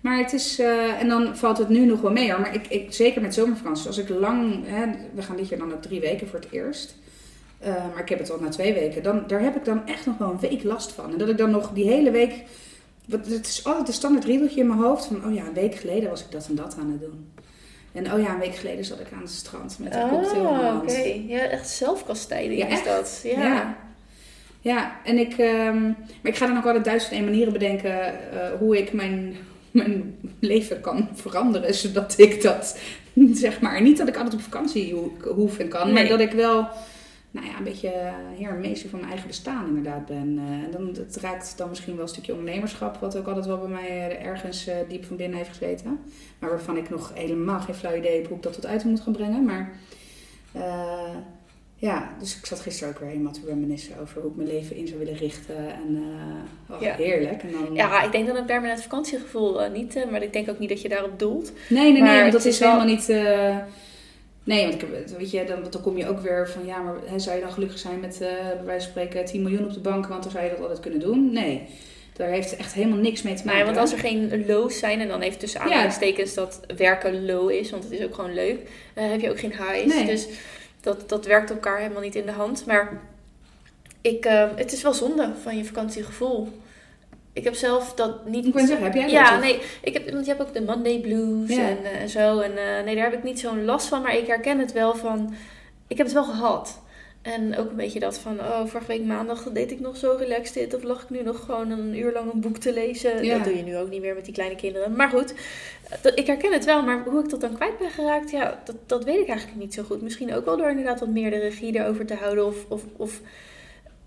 [0.00, 2.40] Maar het is, eh, en dan valt het nu nog wel mee hoor.
[2.40, 5.72] Maar ik, ik, zeker met zomervakantie, als ik lang, hè, we gaan dit jaar dan
[5.72, 6.94] ook drie weken voor het eerst.
[7.58, 9.02] Eh, maar ik heb het al na twee weken.
[9.02, 11.12] Dan, daar heb ik dan echt nog wel een week last van.
[11.12, 12.34] En dat ik dan nog die hele week,
[13.04, 15.04] wat, het is altijd een standaard riedeltje in mijn hoofd.
[15.06, 17.32] Van, oh ja, een week geleden was ik dat en dat aan het doen.
[17.92, 20.42] En oh ja, een week geleden zat ik aan het strand met een cocktail in
[20.42, 20.82] mijn Ah, hand.
[20.90, 21.22] oké.
[21.26, 22.84] Ja, echt zelfkastijding Ja, is echt.
[22.84, 23.20] dat.
[23.24, 23.42] Ja.
[23.42, 23.76] Ja.
[24.62, 25.96] Ja, en ik, ehm, maar
[26.32, 27.92] ik ga dan ook altijd duizend en manieren bedenken
[28.32, 29.36] eh, hoe ik mijn,
[29.80, 31.74] mijn leven kan veranderen.
[31.74, 32.78] Zodat ik dat,
[33.32, 36.32] zeg maar, niet dat ik altijd op vakantie ho- hoef en kan, maar dat ik
[36.32, 36.68] wel,
[37.30, 37.92] nou ja, een beetje
[38.36, 40.38] heer en meester van mijn eigen bestaan inderdaad ben.
[40.38, 43.58] Eh, en dan, het raakt dan misschien wel een stukje ondernemerschap, wat ook altijd wel
[43.58, 45.98] bij mij eh, ergens eh, diep van binnen heeft gezeten.
[46.38, 49.00] Maar waarvan ik nog helemaal geen flauw idee heb hoe ik dat tot uiting moet
[49.00, 49.44] gaan brengen.
[49.44, 49.78] Maar
[51.82, 54.76] ja, dus ik zat gisteren ook weer helemaal te reminiscen over hoe ik mijn leven
[54.76, 55.56] in zou willen richten.
[55.56, 55.96] En
[56.68, 56.94] eh, oh, Ja.
[56.94, 57.42] heerlijk.
[57.42, 60.50] En dan, Ja, ik denk dan een permanent vakantiegevoel eh, niet, eh, maar ik denk
[60.50, 61.52] ook niet dat je daarop doelt.
[61.68, 63.08] nee, nee, maar nee, want dat is wel- helemaal niet...
[63.08, 63.56] eh,
[64.44, 66.66] nee, want ik heb, weet je, dan, dan kom je ook weer van...
[66.66, 69.42] Ja, maar hè, zou je dan gelukkig zijn met, eh bij wijze van spreken, 10
[69.42, 70.06] miljoen op de bank?
[70.06, 71.32] Want dan zou je dat altijd kunnen doen.
[71.32, 71.62] Nee,
[72.12, 73.56] daar heeft echt helemaal niks mee te maken.
[73.56, 77.50] Nee, want als er geen lows zijn, en dan heeft tussen aanhalingstekens dat werken low
[77.50, 78.58] is, want het is ook gewoon leuk,
[78.94, 79.94] eh, heb je ook geen highs.
[79.94, 80.04] Nee.
[80.06, 80.28] Dus
[80.80, 82.66] dat, dat werkt elkaar helemaal niet in de hand.
[82.66, 83.00] Maar
[84.00, 86.48] ik, eh, het is wel zonde van je vakantiegevoel.
[87.32, 88.46] Ik heb zelf dat niet...
[88.46, 89.12] Ik wou zeggen, heb jij dat?
[89.12, 92.38] Ja, nee, ik heb, want je hebt ook de Monday blues en, eh, en zo.
[92.38, 94.94] En eh, nee, daar heb ik niet zo'n last van, maar ik herken het wel
[94.94, 95.34] van...
[95.86, 96.80] Ik heb het wel gehad.
[97.22, 100.54] En ook een beetje dat van, oh, vorige week maandag deed ik nog zo relaxed
[100.54, 100.74] dit.
[100.74, 103.24] Of lag ik nu nog gewoon een uur lang een boek te lezen.
[103.24, 103.36] Ja.
[103.36, 104.96] Dat doe je nu ook niet meer met die kleine kinderen.
[104.96, 105.34] Maar goed,
[106.14, 106.82] ik herken het wel.
[106.82, 109.74] Maar hoe ik dat dan kwijt ben geraakt, ja, dat, dat weet ik eigenlijk niet
[109.74, 110.02] zo goed.
[110.02, 112.46] Misschien ook wel door inderdaad wat meer de regie erover te houden.
[112.46, 113.20] Of, of, of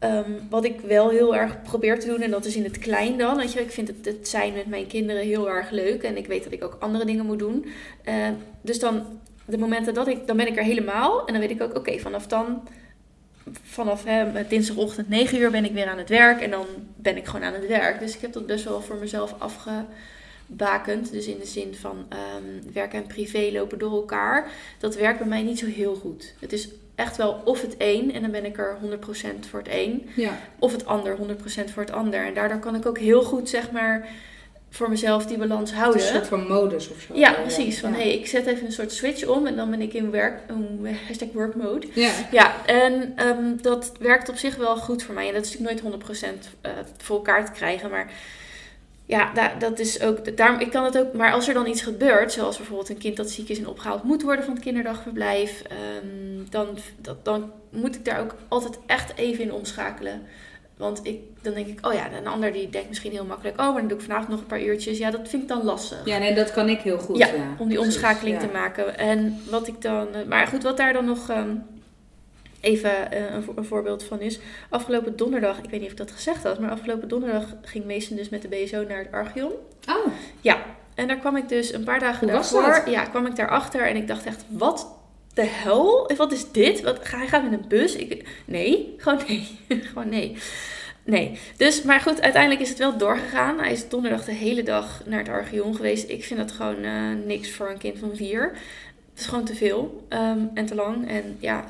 [0.04, 3.18] Ehm, wat ik wel heel erg probeer te doen, en dat is in het klein
[3.18, 3.38] dan.
[3.38, 6.04] Weet je, ik vind het, het zijn met mijn kinderen heel erg leuk.
[6.04, 7.66] En ik weet dat ik ook andere dingen moet doen.
[8.04, 8.16] Eh,
[8.62, 9.04] dus dan,
[9.46, 11.26] de momenten dat ik, dan ben ik er helemaal.
[11.26, 12.68] En dan weet ik ook, oké, vanaf dan,
[13.64, 16.42] vanaf hè, dinsdagochtend 9 uur ben ik weer aan het werk.
[16.42, 18.00] En dan ben ik gewoon aan het werk.
[18.00, 21.12] Dus ik heb dat best wel voor mezelf afgebakend.
[21.12, 24.52] Dus in de zin van um, werk en privé lopen door elkaar.
[24.80, 26.34] Dat werkt bij mij niet zo heel goed.
[26.40, 29.68] Het is echt wel of het een en dan ben ik er 100% voor het
[29.72, 30.10] een.
[30.16, 30.40] Ja.
[30.60, 31.22] Of het ander 100%
[31.74, 32.26] voor het ander.
[32.26, 34.10] En daardoor kan ik ook heel goed, zeg maar,
[34.74, 36.02] voor mezelf die balans houden.
[36.02, 37.14] een soort van modus of zo.
[37.16, 37.80] Ja, precies.
[37.80, 37.98] Van ja.
[37.98, 40.88] hey, ik zet even een soort switch om en dan ben ik in werk, um,
[41.08, 41.88] hashtag work mode.
[41.94, 42.12] Ja.
[42.32, 45.28] Ja, en ehm, dat werkt op zich wel goed voor mij.
[45.28, 48.12] En dat is natuurlijk nooit 100% eh, voor elkaar te krijgen, maar
[49.06, 51.82] ja, da- dat is ook, daarom, ik kan het ook, maar als er dan iets
[51.82, 55.62] gebeurt, zoals bijvoorbeeld een kind dat ziek is en opgehaald moet worden van het kinderdagverblijf,
[55.62, 60.22] ehm, dan, dat, dan moet ik daar ook altijd echt even in omschakelen.
[60.84, 63.66] Want ik, dan denk ik, oh ja, een ander die denkt misschien heel makkelijk, oh,
[63.72, 64.98] maar dan doe ik vanavond nog een paar uurtjes.
[64.98, 66.02] Ja, dat vind ik dan lastig.
[66.06, 67.18] Ja, nee, dat kan ik heel goed.
[67.18, 68.48] Ja, Ja, om die precies, omschakeling ja.
[68.48, 68.98] te maken.
[68.98, 70.08] En wat ik dan.
[70.14, 71.56] eh, Maar goed, wat daar dan nog ehm,
[72.62, 74.40] even eh, een, vo- een voorbeeld van is.
[74.70, 78.18] Afgelopen donderdag, ik weet niet of ik dat gezegd had, maar afgelopen donderdag ging Mason
[78.18, 79.52] dus met de BSO naar het Archeon.
[79.90, 80.06] Oh,
[80.96, 82.90] En daar kwam ik dus een paar dagen Hoe daarvoor.
[82.90, 84.88] Ja, kwam ik daarachter en ik dacht echt, wat
[85.34, 86.12] de hel?
[86.18, 86.82] Wat is dit?
[86.82, 87.96] Wat, hij gaat met een bus?
[87.96, 89.60] Ik, nee, gewoon nee.
[89.90, 90.38] gewoon nee.
[91.06, 91.40] Nee.
[91.58, 93.60] Dus, maar goed, uiteindelijk is het wel doorgegaan.
[93.60, 96.10] Hij is donderdag de hele dag naar het Archeon geweest.
[96.10, 98.52] Ik vind dat gewoon eh, niks voor een kind van vier.
[99.14, 101.10] Het is gewoon te veel ehm, en te lang.
[101.10, 101.66] En ja,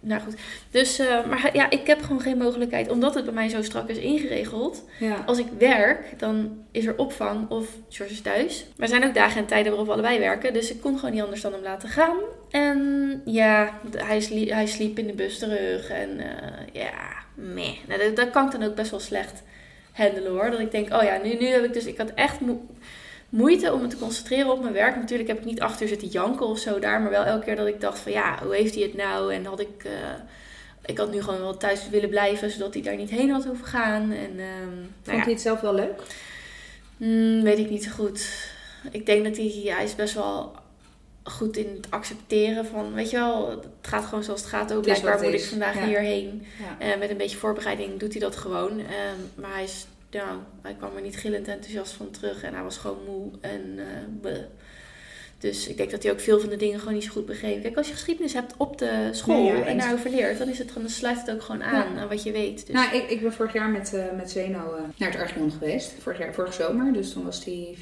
[0.00, 0.34] nou goed.
[0.70, 2.90] Dus, eh, maar ja, ik heb gewoon geen mogelijkheid.
[2.90, 4.82] Omdat het bij mij zo strak is ingeregeld.
[4.98, 5.22] ja.
[5.26, 8.64] Als ik werk, dan is er opvang of George is thuis.
[8.76, 10.52] Maar er zijn ook dagen en tijden waarop we allebei werken.
[10.52, 12.16] Dus ik kon gewoon niet anders dan hem laten gaan.
[12.50, 15.88] En ja, hij, slie- hij sliep in de bus terug.
[15.90, 16.92] En eh, ja,
[17.34, 17.76] meh.
[17.88, 19.42] Nou, dat, dat kan ik dan ook best wel slecht
[19.92, 20.50] handelen hoor.
[20.50, 21.84] Dat ik denk, oh ja, nu, nu heb ik dus...
[21.86, 22.66] Ik had echt mo-
[23.34, 24.96] moeite om me te concentreren op mijn werk.
[24.96, 27.00] Natuurlijk heb ik niet achter zitten janken of zo daar.
[27.00, 29.34] Maar wel elke keer dat ik dacht van ja, hoe heeft hij het nou?
[29.34, 29.84] En had ik...
[29.84, 29.92] eh,
[30.86, 33.66] ik had nu gewoon wel thuis willen blijven, zodat hij daar niet heen had hoeven
[33.66, 34.02] gaan.
[34.12, 36.00] En, ehm, nou Vond ja, hij het zelf wel leuk?
[36.96, 38.28] Hmm, weet ik niet zo goed.
[38.90, 40.52] Ik denk dat hij, ja, hij is best wel
[41.22, 44.72] goed in het accepteren van, weet je wel, het gaat gewoon zoals het gaat.
[44.72, 45.86] Ook blijkbaar moet ik vandaag ja.
[45.86, 46.46] hierheen.
[46.58, 46.86] Ja.
[46.86, 48.78] En met een beetje voorbereiding doet hij dat gewoon.
[48.78, 49.86] Ehm, maar hij is,
[50.62, 53.78] hij kwam er niet gillend enthousiast van terug en hij was gewoon moe en
[54.22, 54.32] eh.
[55.44, 57.62] Dus ik denk dat hij ook veel van de dingen gewoon niet zo goed begreep.
[57.62, 60.74] Kijk, als je geschiedenis hebt op de school ja, en daarover leert, dan, is het,
[60.74, 62.66] dan sluit het ook gewoon aan aan wat je weet.
[62.66, 65.50] Dus, Nou, ik, ik ben vorig jaar met, eh, met Zeno eh, naar het Archeon
[65.50, 65.92] geweest.
[66.00, 67.80] Vorig jaar, vorige zomer, dus toen was hij 4,5.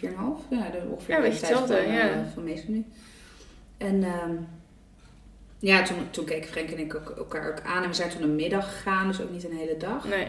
[0.50, 2.24] Ja, de, ongeveer Ja, de beetje tijd hetzelfde, van, ja.
[2.34, 2.84] van Mason nu.
[3.76, 4.34] En ehm,
[5.58, 7.82] ja, toen, toen keken Frank en ik elkaar ook aan.
[7.82, 10.08] En we zijn toen een middag gegaan, dus ook niet een hele dag.
[10.08, 10.26] nee.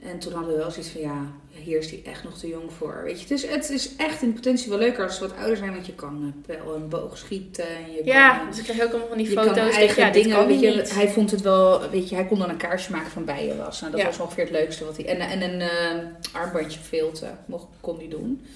[0.00, 2.72] En toen hadden we wel zoiets van, ja, hier is hij echt nog te jong
[2.78, 3.00] voor.
[3.04, 5.56] Weet je, het is, het is echt in potentie wel leuker als ze wat ouder
[5.56, 5.72] zijn.
[5.72, 7.68] Want je kan eh, pijl en boog schieten.
[7.68, 9.74] En je Ja, kan, dus ik kreeg ook allemaal van die foto's.
[9.74, 10.94] Eigen ja, dit dingen, kan weet je, niet.
[10.94, 13.80] Hij vond het wel, weet je, hij kon dan een kaarsje maken van bijenwas.
[13.80, 14.06] Nou, dat Ja.
[14.06, 15.06] was ongeveer het leukste wat hij...
[15.06, 16.04] En, en een eh,
[16.40, 18.46] armbandje filten mocht, kon hij doen.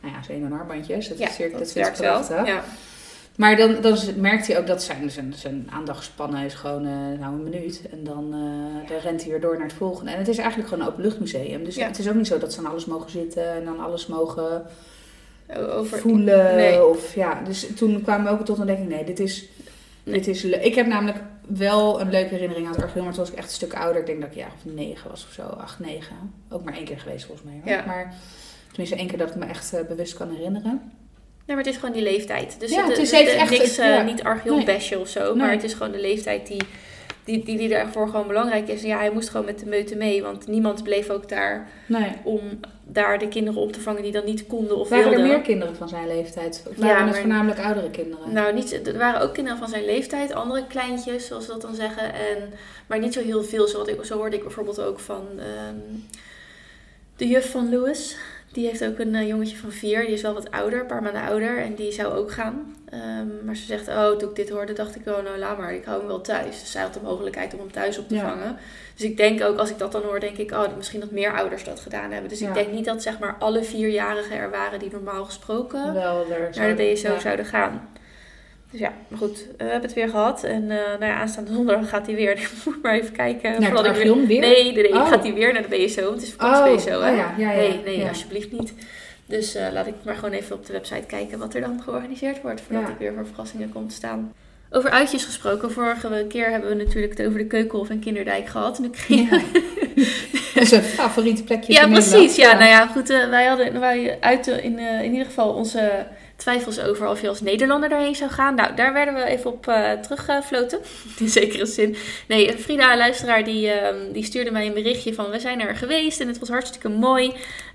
[0.00, 1.08] Nou ja, zijn een armbandjes.
[1.08, 2.24] Dat, Ja, is, dat, dat dat werkt wel.
[2.46, 2.64] Ja.
[3.38, 7.34] Maar dan, dan merkt hij ook dat zijn, zijn, zijn aandachtspannen is gewoon eh, nou
[7.34, 7.82] een minuut.
[7.90, 10.10] En dan, eh, dan rent hij weer door naar het volgende.
[10.10, 11.64] En het is eigenlijk gewoon een openluchtmuseum.
[11.64, 11.86] Dus Ja.
[11.86, 14.62] het is ook niet zo dat ze aan alles mogen zitten en dan alles mogen
[15.56, 16.56] Over, voelen.
[16.56, 16.86] Nee.
[16.86, 19.48] Of, ja, dus toen kwamen we ook tot een ontdekking, nee, dit is,
[20.02, 20.14] Nee.
[20.14, 23.22] dit is le- Ik heb namelijk wel een leuke herinnering aan het Archeon, maar toen
[23.22, 24.00] was ik echt een stuk ouder.
[24.00, 26.16] Ik denk dat ik ja, of negen was of zo, acht, negen.
[26.50, 27.60] Ook maar één keer geweest volgens mij.
[27.64, 27.72] Hoor.
[27.72, 27.84] Ja.
[27.86, 28.14] Maar
[28.68, 30.92] tenminste één keer dat ik me echt eh, bewust kan herinneren.
[31.48, 32.56] Nee, maar het is gewoon die leeftijd.
[32.60, 34.02] Dus Ja, het, het is het- echt- niks, eh, ja.
[34.02, 34.98] niet archeon Nee.
[35.00, 35.34] of zo.
[35.34, 35.56] Maar Nee.
[35.56, 36.60] het is gewoon de leeftijd die,
[37.24, 38.82] die, die, die daarvoor gewoon belangrijk is.
[38.82, 40.22] En ja, hij moest gewoon met de meute mee.
[40.22, 42.10] Want niemand bleef ook daar Nee.
[42.24, 42.40] om
[42.84, 45.28] daar de kinderen op te vangen die dan niet konden of Waren er wilden.
[45.28, 46.64] meer kinderen van zijn leeftijd?
[46.68, 48.32] Of Ja, waren het maar- voornamelijk oudere kinderen?
[48.32, 51.74] Nou, niet, er waren ook kinderen van zijn leeftijd, andere kleintjes, zoals ze dat dan
[51.74, 52.14] zeggen.
[52.14, 52.52] En,
[52.86, 53.66] maar niet zo heel veel.
[53.68, 55.76] Zo, ik, zo hoorde ik bijvoorbeeld ook van ehm,
[57.16, 58.16] de juf van Louis.
[58.52, 60.00] Die heeft ook een eh, jongetje van vier.
[60.00, 61.58] Die is wel wat ouder, een paar maanden ouder.
[61.58, 62.76] En die zou ook gaan.
[62.90, 65.74] Ehm, maar ze zegt, oh, toen ik dit hoorde, dacht ik, oh, nou, laat maar.
[65.74, 66.60] Ik hou hem wel thuis.
[66.60, 68.28] Dus zij had de mogelijkheid om hem thuis op te Ja.
[68.28, 68.56] vangen.
[68.96, 71.32] Dus ik denk ook, als ik dat dan hoor, denk ik, oh, misschien dat meer
[71.36, 72.28] ouders dat gedaan hebben.
[72.28, 72.48] Dus Ja.
[72.48, 76.76] ik denk niet dat, zeg maar, alle vierjarigen er waren die normaal gesproken Wel naar
[76.76, 77.18] de BSO ja.
[77.18, 77.88] zouden gaan.
[78.70, 80.44] Dus ja, maar goed, we hebben het weer gehad.
[80.44, 82.30] En eh nou ja, aanstaande zondag gaat hij weer.
[82.38, 83.60] Ik moet maar even kijken.
[83.60, 84.40] Naar het Archeon weer?
[84.40, 84.92] Nee, nee, nee.
[84.92, 85.08] Oh.
[85.08, 86.02] gaat hij weer naar de BSO.
[86.02, 87.10] Want het is Oh, vakantie-BSO, hè?
[87.10, 88.72] oh ja, ja, ja, nee, nee, alsjeblieft niet.
[89.26, 92.42] Dus eh, laat ik maar gewoon even op de website kijken wat er dan georganiseerd
[92.42, 92.60] wordt.
[92.60, 94.32] Voordat ik weer voor verrassingen kom te staan.
[94.70, 95.72] Over uitjes gesproken.
[95.72, 98.78] Vorige keer hebben we natuurlijk het over de Keukenhof en Kinderdijk gehad.
[98.78, 99.40] Nu kreeg Ja.
[100.60, 102.36] Onze favoriete plekjes Ja, precies.
[102.36, 103.10] Ja, nou ja, goed.
[103.10, 106.06] eh, wij hadden wij uiten in, in ieder geval onze
[106.38, 108.54] twijfels over of je als Nederlander daarheen zou gaan.
[108.54, 110.78] Nou, daar werden we even op eh teruggefloten.
[111.18, 111.96] In zekere zin.
[112.28, 115.30] Nee, Frida, een luisteraar, die, ehm, die stuurde mij een berichtje van...
[115.30, 117.32] We zijn er geweest en het was hartstikke mooi.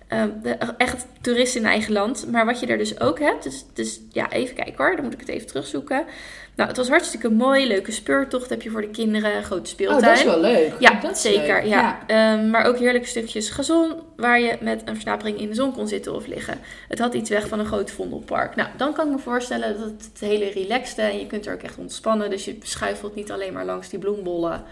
[0.07, 2.27] Ehm, de- echt toerist in eigen land.
[2.31, 3.43] Maar wat je er dus ook hebt...
[3.43, 4.95] Dus, dus ja, even kijken hoor.
[4.95, 6.05] Dan moet ik het even terugzoeken.
[6.55, 7.67] Nou, het was hartstikke mooi.
[7.67, 9.43] Leuke speurtocht heb je voor de kinderen.
[9.43, 10.01] Grote speeltuin.
[10.01, 10.73] Oh, dat is wel leuk.
[10.79, 11.61] Ja, dat zeker.
[11.61, 11.65] leuk.
[11.65, 11.99] Ja.
[12.07, 15.87] Ehm, maar ook heerlijke stukjes gazon waar je met een versnapering in de zon kon
[15.87, 16.59] zitten of liggen.
[16.87, 18.55] Het had iets weg van een groot vondelpark.
[18.55, 21.53] Nou, dan kan ik me voorstellen dat het het hele relaxte en je kunt er
[21.53, 22.29] ook echt ontspannen.
[22.29, 24.63] Dus je schuifelt niet alleen maar langs die bloembollen.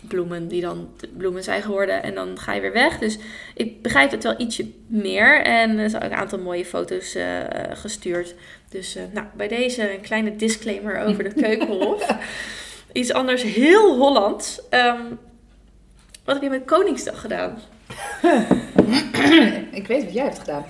[0.00, 2.98] Bloemen die dan bloemen zijn geworden en dan ga je weer weg.
[2.98, 3.18] Dus
[3.54, 5.42] ik begrijp het wel ietsje meer.
[5.42, 7.40] En er zijn ook een aantal mooie foto's eh,
[7.72, 8.34] gestuurd.
[8.68, 12.16] Dus eh, nou, bij deze een kleine disclaimer over de keukenhof.
[12.92, 14.60] Iets anders heel Hollands.
[14.68, 15.02] Ehm,
[16.24, 17.58] wat heb je met Koningsdag gedaan?
[19.72, 20.64] Ik weet wat jij hebt gedaan.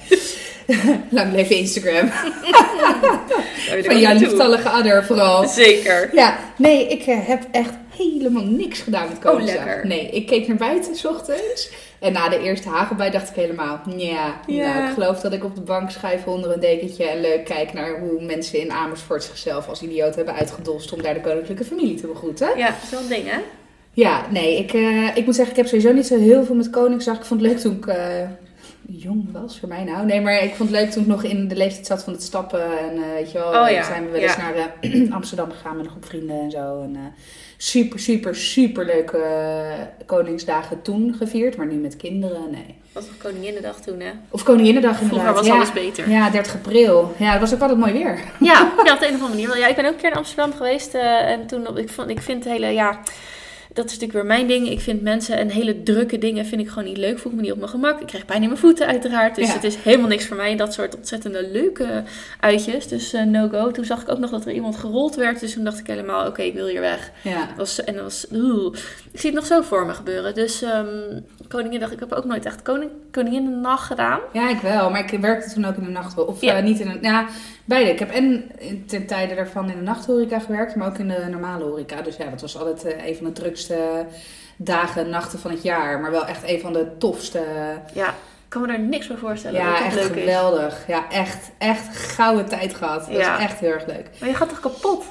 [1.10, 2.10] Lang leven Instagram.
[3.84, 5.48] Van jouw lieftallige adder vooral.
[5.48, 6.10] Zeker.
[6.12, 9.64] Ja, nee, ik eh, heb echt helemaal niks gedaan met Koningsdag.
[9.64, 9.86] lekker.
[9.86, 11.70] Nee, ik keek naar buiten s ochtends.
[11.98, 14.40] En na de eerste hagelbij dacht ik helemaal, ja.
[14.46, 17.72] Nou, ik geloof dat ik op de bank schuif onder een dekentje en leuk kijk
[17.72, 21.94] naar hoe mensen in Amersfoort zichzelf als idioot hebben uitgedost om daar de koninklijke familie
[21.94, 22.58] te begroeten.
[22.58, 23.38] Ja, dat is wel een ding, hè?
[23.92, 26.70] Ja, nee, ik, eh, ik moet zeggen, ik heb sowieso niet zo heel veel met
[26.70, 27.16] Koningsdag.
[27.16, 27.96] Ik vond het leuk toen ik eh,
[28.90, 30.06] jong was, voor mij nou.
[30.06, 32.22] Nee, maar ik vond het leuk toen ik nog in de leeftijd zat van het
[32.22, 32.78] stappen.
[32.78, 34.42] En eh, weet je wel, Oh eh, ja, zijn we wel eens ja.
[34.42, 36.82] naar eh, Amsterdam gegaan met een groep vrienden en zo.
[36.82, 36.96] En,
[37.56, 39.22] super, super, super leuke
[40.06, 42.78] Koningsdagen toen gevierd, maar nu met kinderen, nee.
[42.92, 44.10] Was nog Koninginnedag toen, hè?
[44.30, 45.18] Of Koninginnedag inderdaad.
[45.18, 45.54] Vroeger was ja.
[45.54, 46.10] alles beter.
[46.10, 47.14] Ja, 30 april.
[47.16, 48.18] Ja, dat was ook altijd mooi weer.
[48.40, 49.58] Ja, ja, op de een of andere manier.
[49.58, 50.94] Ja, ik ben ook een keer in Amsterdam geweest.
[50.94, 53.00] en toen, op- ik, vond, ik vind het hele, ja...
[53.72, 54.68] Dat is natuurlijk weer mijn ding.
[54.68, 57.18] Ik vind mensen en hele drukke dingen vind ik gewoon niet leuk.
[57.18, 58.00] Voel ik me niet op mijn gemak.
[58.00, 59.34] Ik krijg pijn in mijn voeten uiteraard.
[59.36, 59.52] Dus Ja.
[59.54, 60.56] het is helemaal niks voor mij.
[60.56, 62.02] Dat soort ontzettende leuke
[62.40, 62.88] uitjes.
[62.88, 63.70] Dus eh, no go.
[63.70, 65.40] Toen zag ik ook nog dat er iemand gerold werd.
[65.40, 67.10] Dus toen dacht ik helemaal, oké, ik wil hier weg.
[67.22, 67.48] Ja.
[67.56, 68.74] Was, en dat was, oeh.
[69.12, 70.34] ik zie het nog zo voor me gebeuren.
[70.34, 70.88] Dus ehm
[71.50, 74.20] Koninginnedag, ik heb ook nooit echt koning, Koninginnedag gedaan.
[74.32, 74.90] Ja, ik wel.
[74.90, 76.18] Maar ik werkte toen ook in de nacht.
[76.26, 76.56] Of Ja.
[76.56, 76.98] eh, niet in de...
[77.00, 77.26] Ja,
[77.64, 77.90] beide.
[77.90, 78.50] Ik heb en
[78.86, 82.02] ten tijde daarvan in de nachthoreca gewerkt, maar ook in de normale horeca.
[82.02, 84.06] Dus ja, dat was altijd eh, een van de drukste
[84.56, 86.00] dagen, nachten van het jaar.
[86.00, 87.42] Maar wel echt een van de tofste.
[87.94, 89.60] Ja, ik kan me daar niks bij voorstellen.
[89.60, 90.20] ja, dat echt leuk is.
[90.20, 90.84] geweldig.
[90.86, 93.06] Ja, echt, echt gouden tijd gehad.
[93.06, 93.36] Dat Ja.
[93.38, 94.08] is echt heel erg leuk.
[94.20, 95.04] Maar je gaat toch kapot?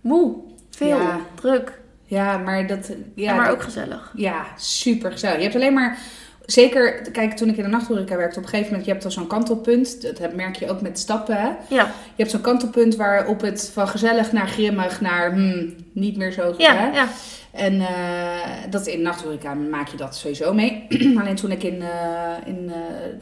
[0.00, 0.34] Moe,
[0.70, 1.20] veel, Ja.
[1.34, 1.80] druk,
[2.12, 2.90] Ja, maar dat...
[3.14, 4.12] Ja, en maar ook gezellig.
[4.16, 5.36] Ja, super gezellig.
[5.36, 5.98] Je hebt alleen maar...
[6.46, 9.10] Zeker, kijk, toen ik in de nachthoreca werkte, op een gegeven moment, je hebt al
[9.10, 10.18] zo'n kantelpunt.
[10.20, 11.48] Dat merk je ook met stappen, hè?
[11.68, 16.16] Ja, Je hebt zo'n kantelpunt waar op het van gezellig naar grimmig naar hmm, niet
[16.16, 16.86] meer zo ja, hè?
[16.86, 17.08] ja.
[17.50, 20.86] En eh, dat in nachthoreca maak je dat sowieso mee.
[21.20, 22.80] Alleen toen ik in, eh, in eh,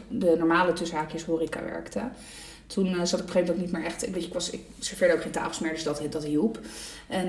[0.09, 2.01] de normale tussenhaakjes horeca werkte,
[2.67, 4.01] toen zat ik op een gegeven moment ook niet meer echt...
[4.11, 6.59] Weet je, ik, was, ik serveerde ook geen tafels meer, dus dat, dat hielp.
[7.09, 7.29] En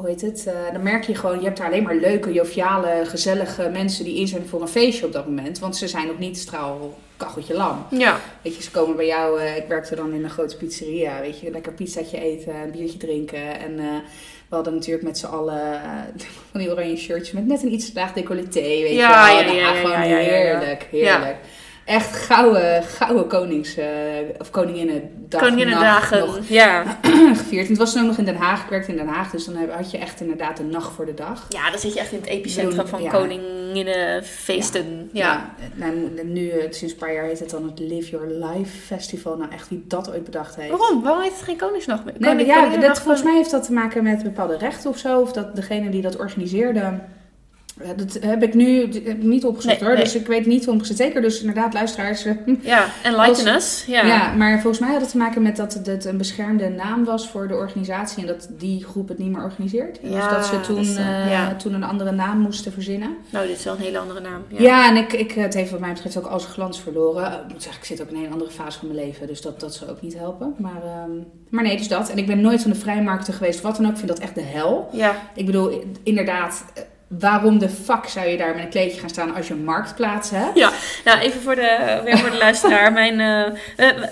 [0.00, 0.46] hoe heet het?
[0.46, 4.16] Eh, dan merk je gewoon, je hebt daar alleen maar leuke, joviale, gezellige mensen die
[4.18, 5.58] in zijn voor een feestje op dat moment.
[5.58, 7.86] Want ze zijn nog niet straal kacheltje lam.
[7.90, 9.40] Ja, Weet je, ze komen bij jou.
[9.40, 11.20] eh, ik werkte dan in een grote pizzeria.
[11.20, 13.60] Weet je, lekker pizzaatje eten, een biertje drinken.
[13.60, 13.84] En eh,
[14.48, 15.80] we hadden natuurlijk met z'n allen
[16.50, 18.60] van die oranje shirtjes met net een iets laag decolleté.
[18.60, 19.54] Weet Ja, je wel.
[19.54, 20.30] ja, Nou, ja, ja, ja.
[20.30, 21.36] heerlijk, heerlijk.
[21.90, 23.86] Echt gouden, gouden konings, eh,
[24.38, 26.18] of koninginnendag Koninginnedagen.
[26.18, 26.84] nog Ja.
[27.34, 27.64] gevierd.
[27.64, 28.62] En het was toen ook nog in Den Haag.
[28.62, 31.14] Ik werkte in Den Haag, dus dan had je echt inderdaad een nacht voor de
[31.14, 31.46] dag.
[31.48, 33.10] ja, dan zit je echt in het epicentrum van Ja.
[33.10, 35.10] koninginnenfeesten.
[35.12, 35.54] Ja.
[35.78, 39.36] En nu, eh, sinds een paar jaar heet het dan het Live Your Life Festival.
[39.36, 40.70] Nou, echt wie dat ooit bedacht heeft.
[40.70, 41.02] Waarom?
[41.02, 42.14] Waarom heet het geen Koningsnacht meer?
[42.18, 45.20] Nee, maar ja, dat, volgens mij heeft dat te maken met bepaalde rechten of zo.
[45.20, 46.98] Of dat degene die dat organiseerde.
[47.82, 49.94] Eh, Dat heb ik nu ik niet opgezocht Nee, hoor.
[49.96, 50.04] nee.
[50.04, 51.22] Dus ik weet niet 100% zeker.
[51.22, 52.24] Dus inderdaad, luisteraars.
[52.24, 53.84] eh, Ja, enlighten us.
[53.86, 54.06] Ja.
[54.06, 54.32] ja.
[54.32, 57.48] maar volgens mij had het te maken met dat het een beschermde naam was voor
[57.48, 58.20] de organisatie.
[58.20, 59.98] En dat die groep het niet meer organiseert.
[60.02, 61.54] dus Ja, dat ze toen, eh, eh, ja.
[61.54, 63.16] toen een andere naam moesten verzinnen.
[63.30, 64.42] Nou, dit is wel een hele andere naam.
[64.48, 64.60] Ja.
[64.60, 67.26] Ja, en ik, ik, het heeft wat mij betreft ook al zijn glans verloren.
[67.26, 69.26] Eh, Ik moet zeggen, ik zit ook in een hele andere fase van mijn leven.
[69.26, 70.54] Dus dat, dat zal ook niet helpen.
[70.58, 71.10] Maar, ehm,
[71.48, 72.08] maar nee, dus dat.
[72.10, 73.60] En ik ben nooit van de vrijmarkten geweest.
[73.60, 74.88] Wat dan ook, ik vind dat echt de hel.
[74.92, 75.14] Ja.
[75.34, 76.82] Ik bedoel, inderdaad, eh,
[77.18, 80.30] waarom de fuck zou je daar met een kleedje gaan staan als je een marktplaats
[80.30, 80.54] hebt?
[81.04, 82.92] Nou, even voor de, weer voor de luisteraar.
[82.92, 84.02] Mijn, eh, eh,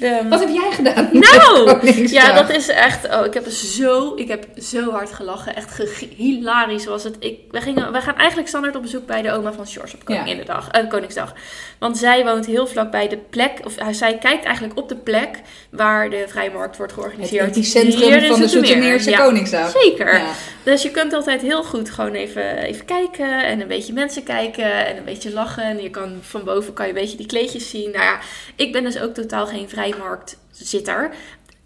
[0.00, 1.08] De, Wat heb jij gedaan?
[1.30, 3.08] Nou, ja, dat is echt.
[3.14, 5.56] Oh, ik heb zo, ik heb zo hard gelachen.
[5.56, 7.16] Echt ge- hilarisch was het.
[7.18, 10.04] Ik, wij, gingen, wij gaan eigenlijk standaard op bezoek bij de oma van Sjors op
[10.04, 11.34] Koninginnedag, eh, Koningsdag.
[11.78, 14.96] Want zij woont heel vlak bij de plek, of eh, zij kijkt eigenlijk op de
[14.96, 15.28] plek
[15.70, 17.48] waar de vrijmarkt wordt Het georganiseerd.
[17.56, 18.48] epicentrum Hier in van de.
[18.48, 19.70] Zoetermeerse Ja, Koningsdag.
[19.82, 20.14] Zeker.
[20.18, 20.26] Ja.
[20.62, 24.86] Dus je kunt altijd heel goed gewoon even, even kijken en een beetje mensen kijken
[24.86, 25.62] en een beetje lachen.
[25.62, 27.90] En je kan van boven kan je een beetje die kleedjes zien.
[27.90, 28.18] Nou ja,
[28.56, 31.10] ik ben dus ook totaal geen vrijmarktzitter.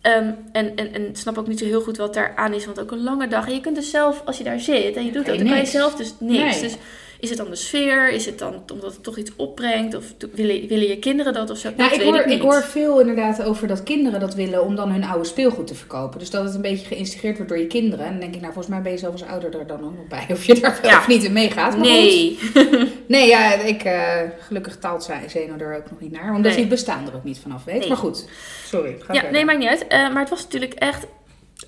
[0.01, 2.81] Ehm, en, en, en snap ook niet zo heel goed wat daar aan is, want
[2.81, 3.47] ook een lange dag.
[3.47, 5.49] En je kunt dus zelf, als je daar zit en je doet Kan dat, dan
[5.49, 6.61] kan je zelf dus niks.
[6.61, 6.61] Nee.
[6.61, 6.77] Dus
[7.25, 8.09] is het dan de sfeer?
[8.11, 9.95] Is het dan omdat het toch iets opbrengt?
[9.95, 11.71] Of willen, willen je kinderen dat of zo?
[11.77, 14.91] Nou, dat ik hoor, ik hoor veel inderdaad over dat kinderen dat willen om dan
[14.91, 16.19] hun oude speelgoed te verkopen.
[16.19, 18.05] Dus dat het een beetje geïnstigeerd wordt door je kinderen.
[18.05, 19.97] En dan denk ik, nou, volgens mij ben je zelf als ouder er dan ook
[19.97, 20.27] nog bij.
[20.31, 20.99] Of je daar wel Ja.
[20.99, 21.77] of niet in meegaat.
[21.77, 22.39] Nee.
[23.07, 24.03] Nee, ja, ik, eh,
[24.47, 26.27] gelukkig taalt zij Zeno er ook nog niet naar.
[26.29, 26.51] Omdat Nee.
[26.53, 27.79] hij het bestaan er ook niet vanaf weet.
[27.79, 27.89] Nee.
[27.89, 28.29] Maar goed,
[28.67, 28.97] sorry.
[28.99, 29.31] Ga Ja, verder.
[29.33, 29.87] nee, maakt niet uit.
[29.87, 31.07] Eh, maar het was natuurlijk echt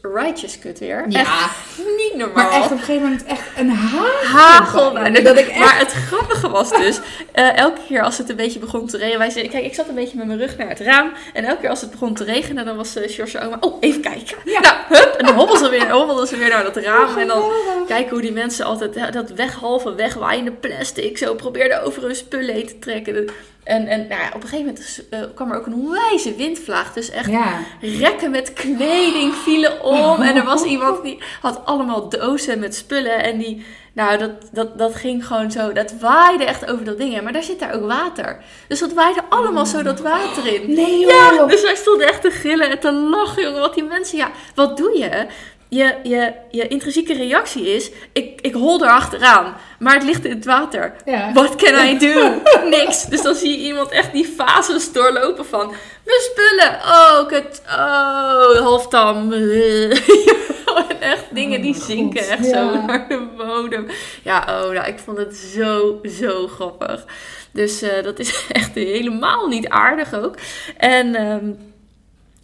[0.02, 1.04] righteous kut weer.
[1.08, 2.44] Ja, Echt niet normaal.
[2.44, 4.38] maar echt op een gegeven moment echt een hagel.
[4.38, 5.22] Hagelbui.
[5.22, 5.58] Dat ik echt...
[5.58, 7.00] Maar het grappige was dus,
[7.32, 9.88] eh, elke keer als het een beetje begon te regenen, wij zeiden, kijk, ik zat
[9.88, 12.24] een beetje met mijn rug naar het raam, en elke keer als het begon te
[12.24, 14.36] regenen, dan was uh, George oma, oh, even kijken.
[14.44, 14.60] Ja.
[14.60, 17.44] Nou, hup, en dan hobbelden ze weer, hobbelden ze weer naar dat raam, en dan
[17.86, 22.54] kijken hoe die mensen altijd dat weg, halve wegwaaiende plastic zo probeerden over hun spullen
[22.54, 23.30] heen te trekken.
[23.66, 26.92] En, en nou ja, op een gegeven moment eh, kwam er ook een onwijze windvlaag,
[26.92, 27.58] dus echt Ja.
[27.80, 30.22] rekken met kleding vielen om.
[30.22, 33.22] En er was iemand die had allemaal dozen met spullen.
[33.22, 35.72] En die, nou, dat, dat, dat ging gewoon zo.
[35.72, 37.20] Dat waaide echt over dat ding.
[37.22, 38.42] Maar daar zit daar ook water.
[38.68, 40.74] Dus dat waaide allemaal zo dat water in.
[40.74, 43.60] Nee Ja, dus wij stonden echt te gillen en te lachen, jongen.
[43.60, 45.26] Want die mensen, ja, wat doe je?
[45.68, 50.30] Je, je, je intrinsieke reactie is, ik, ik hol er achteraan, maar het ligt in
[50.30, 50.94] het water.
[51.04, 51.32] Ja.
[51.32, 52.40] What can I do?
[52.78, 53.04] Niks.
[53.04, 55.74] Dus dan zie je iemand echt die fases doorlopen van...
[56.04, 56.74] Mijn spullen.
[56.74, 57.62] Oh, kut.
[57.66, 59.32] Oh, halftam.
[60.88, 62.52] en echt dingen die Oh zinken God, echt ja.
[62.52, 63.86] zo naar de bodem.
[64.22, 67.04] Ja, oh, nou, ik vond het zo, zo grappig.
[67.52, 70.34] Dus eh, dat is echt helemaal niet aardig ook.
[70.76, 71.14] En...
[71.14, 71.50] ehm,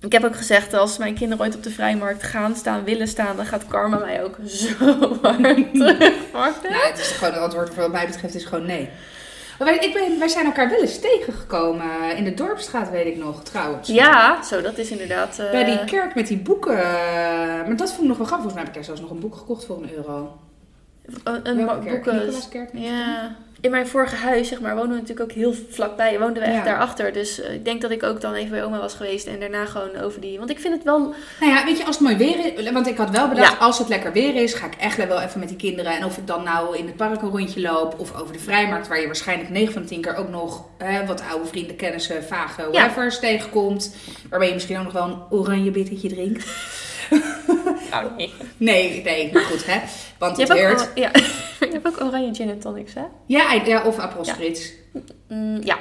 [0.02, 3.36] ik heb ook gezegd, als mijn kinderen ooit op de vrijmarkt gaan staan, willen staan,
[3.36, 4.68] dan gaat karma mij ook zo
[5.22, 6.70] hard terugpakken.
[6.70, 8.88] Nou, het is gewoon het antwoord wat mij betreft is gewoon nee.
[9.58, 13.16] Maar wij, ik ben, wij zijn elkaar wel eens tegengekomen in de Dorpsstraat, weet ik
[13.16, 13.88] nog, trouwens.
[13.88, 15.38] Ja, zo, dat is inderdaad...
[15.38, 16.74] eh, Bij die kerk met die boeken.
[16.74, 18.50] Maar dat vond ik nog wel grappig.
[18.50, 20.38] Volgens mij heb ik daar zelfs nog een boek gekocht voor een euro.
[21.24, 21.82] Een, een kerk?
[21.82, 22.14] boeken...
[22.14, 22.70] Nicolaaskerk?
[22.72, 23.36] Ja.
[23.62, 26.18] In mijn vorige huis, zeg maar, woonden we natuurlijk ook heel vlakbij.
[26.18, 26.64] Woonden we echt Ja.
[26.64, 27.12] daarachter.
[27.12, 29.26] Dus eh, ik denk dat ik ook dan even bij oma was geweest.
[29.26, 30.38] En daarna gewoon over die...
[30.38, 30.98] Want ik vind het wel...
[31.40, 32.70] Nou ja, weet je, als het mooi weer is.
[32.70, 33.58] Want ik had wel bedacht, Ja.
[33.58, 35.92] als het lekker weer is, ga ik echt wel even met die kinderen.
[35.96, 37.94] En of ik dan nou in het park een rondje loop.
[37.98, 41.06] Of over de vrijmarkt, waar je waarschijnlijk 9 van de 10 keer ook nog hè,
[41.06, 42.68] wat oude vrienden, kennissen, vage, Ja.
[42.70, 43.94] whatevers tegenkomt.
[44.30, 46.44] Waarbij je misschien ook nog wel een oranje bittertje drinkt.
[47.92, 48.32] Nou, nee.
[48.56, 49.80] Nee, nee, maar goed hè.
[50.18, 51.10] Want Je het hebt, ook, ja.
[51.60, 53.04] je hebt ook oranje gin en tonics, hè?
[53.26, 54.70] Ja, ja, of Aperol Spritz.
[55.28, 55.78] Mm, ja.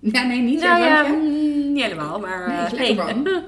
[0.12, 0.60] Ja, nee, niet.
[0.60, 2.48] Nou ja, mm, niet helemaal, maar...
[2.48, 3.42] Nee, eh, is lekker.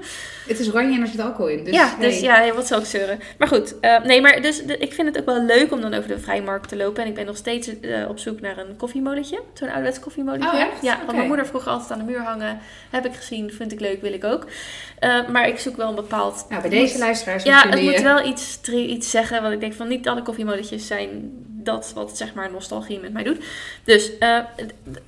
[0.47, 1.63] Het is oranje en er zit alcohol in.
[1.63, 3.19] Dus, ja, dus ja, wat zou ik zeuren.
[3.37, 5.93] Maar goed, eh, nee, maar dus de- ik vind het ook wel leuk om dan
[5.93, 7.03] over de vrijmarkt te lopen.
[7.03, 9.41] En ik ben nog steeds eh, op zoek naar een koffiemolentje.
[9.53, 10.49] Zo'n ouderwets koffiemolentje.
[10.49, 10.81] Oh?
[10.81, 12.59] Ja, want mijn moeder vroeg altijd aan de muur hangen.
[12.89, 14.45] Heb ik gezien, vind ik leuk, wil ik ook.
[14.99, 16.35] Eh, maar ik zoek wel een bepaald...
[16.35, 19.41] Nou, bij het deze moet- luisteraars Ja, het moet wel iets, iets zeggen.
[19.41, 21.31] Want ik denk van niet alle koffiemolentjes zijn
[21.63, 23.43] dat wat zeg maar nostalgie met mij doet.
[23.83, 24.39] Dus eh,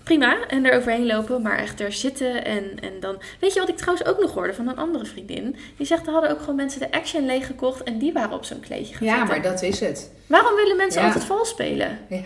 [0.03, 0.47] prima.
[0.47, 1.41] En er overheen lopen.
[1.41, 2.45] Maar echt er zitten.
[2.45, 3.21] En, en dan...
[3.39, 5.55] Weet je wat ik trouwens ook nog hoorde van een andere vriendin?
[5.77, 7.83] Die zegt, er hadden ook gewoon mensen de Action leeg gekocht.
[7.83, 9.33] En die waren op zo'n kleedje gaan Ja, zitten.
[9.41, 10.11] maar dat is het.
[10.27, 11.07] Waarom willen mensen Ja.
[11.07, 11.99] altijd vals spelen?
[12.09, 12.21] Ja.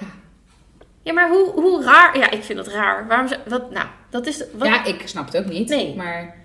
[1.02, 2.18] Ja, maar hoe, hoe raar...
[2.18, 3.08] Ja, ik vind dat raar.
[3.08, 3.28] Waarom...
[3.28, 4.44] ze- Wat, nou, dat is...
[4.54, 5.70] Wat, ja, ik snap het ook niet.
[5.70, 5.96] Nee.
[5.96, 6.36] Maar,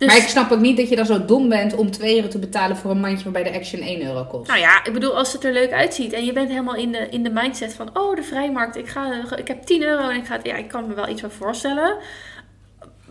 [0.00, 2.28] dus- maar ik snap ook niet dat je dan zo dom bent om 2 euro
[2.28, 4.48] te betalen voor een mandje waarbij de Action 1 euro kost.
[4.48, 7.08] Nou ja, ik bedoel, als het er leuk uitziet en je bent helemaal in de,
[7.10, 10.26] in de mindset van, oh, de vrijmarkt, ik, ga, ik heb 10 euro en ik
[10.26, 11.96] ga, ja, ik kan me wel iets van voorstellen.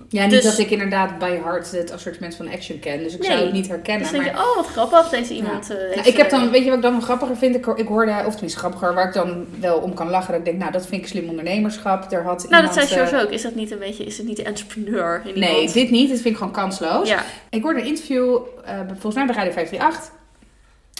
[0.09, 3.03] Ja, niet dus- dat ik inderdaad bij hart het assortiment van Action ken.
[3.03, 4.01] Dus ik zou het niet herkennen.
[4.01, 4.43] Dus denk maar...
[4.43, 5.67] je, oh, wat grappig, deze iemand.
[5.67, 5.75] Ja.
[5.75, 7.55] eh, Nou, ik heb eh, dan, weet je wat ik dan wel grappiger vind?
[7.55, 10.29] Ik, ik hoorde, of tenminste grappiger, waar ik dan wel om kan lachen.
[10.31, 12.09] Dat ik denk, nou, dat vind ik slim ondernemerschap.
[12.09, 13.31] Daar had Nou, dat zei eh, George ook.
[13.31, 15.73] Is dat niet een beetje, is het niet de entrepreneur in Nee, iemand?
[15.73, 16.09] dit niet.
[16.09, 17.07] Dit vind ik gewoon kansloos.
[17.09, 20.11] Ja, Ik hoorde een interview, eh, volgens mij bij Radio 538.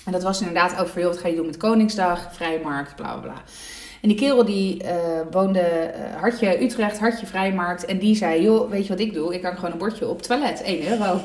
[0.05, 3.21] En dat was inderdaad over, joh, wat ga je doen met Koningsdag, Vrijmarkt, bla bla
[3.21, 3.41] bla.
[4.01, 7.85] En die kerel die eh, woonde eh, hartje Utrecht, hartje Vrijmarkt.
[7.85, 9.33] En die zei, joh, weet je wat ik doe?
[9.33, 11.21] Ik hang gewoon een bordje op toilet, 1 euro.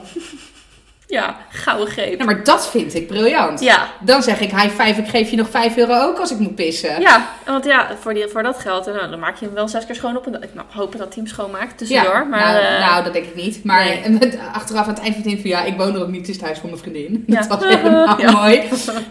[1.06, 2.18] Ja, gouden greep.
[2.18, 3.60] Ja, maar dat vind ik briljant.
[3.60, 6.38] Ja, Dan zeg ik high five, ik geef je nog 5 euro ook als ik
[6.38, 7.00] moet pissen.
[7.00, 9.86] ja, want ja, voor, die, voor dat geld, nou, dan maak je hem wel zes
[9.86, 10.26] keer schoon op.
[10.26, 12.26] En ik nou, hopen dat hij hem schoonmaakt tussendoor.
[12.26, 13.64] maar, nou, eh, nou, dat denk ik niet.
[13.64, 14.00] Maar nee.
[14.00, 16.20] en met- achteraf aan het eind van het interview, ja, ik woon er ook niet,
[16.20, 17.24] het is het huis van mijn vriendin.
[17.34, 17.40] Ja.
[17.46, 18.30] Dat was helemaal Ja.
[18.30, 18.62] mooi.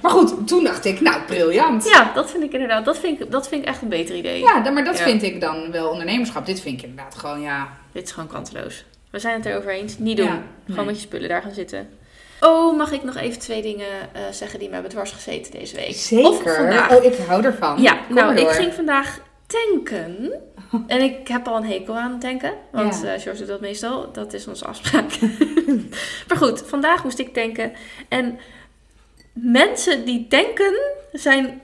[0.01, 1.89] Maar goed, toen dacht ik, nou, briljant.
[1.89, 4.39] ja, dat vind ik inderdaad, dat vind ik, dat vind ik echt een beter idee.
[4.39, 5.03] Ja, maar dat Ja.
[5.03, 6.45] vind ik dan wel ondernemerschap.
[6.45, 7.67] Dit vind ik inderdaad gewoon, ja.
[7.91, 8.83] Dit is gewoon kanteloos.
[9.13, 9.97] We zijn het erover eens.
[9.97, 10.25] Niet doen.
[10.25, 10.85] Ja, Gewoon nee.
[10.85, 11.89] met je spullen daar gaan zitten.
[12.39, 15.75] Oh, mag ik nog even twee dingen eh, zeggen die me hebben dwars gezeten deze
[15.75, 15.89] week?
[15.89, 16.55] Of Zeker.
[16.55, 16.91] vandaag.
[16.97, 17.81] Oh, ik hou ervan.
[17.81, 20.31] Ja, Kom nou, ik ging vandaag tanken.
[20.87, 22.53] En ik heb al een hekel aan tanken.
[22.71, 23.19] Want Ja.
[23.19, 24.11] George doet dat meestal.
[24.11, 25.19] Dat is onze afspraak.
[26.27, 27.73] maar goed, vandaag moest ik tanken.
[28.09, 28.39] En
[29.33, 30.73] mensen die tanken
[31.11, 31.61] zijn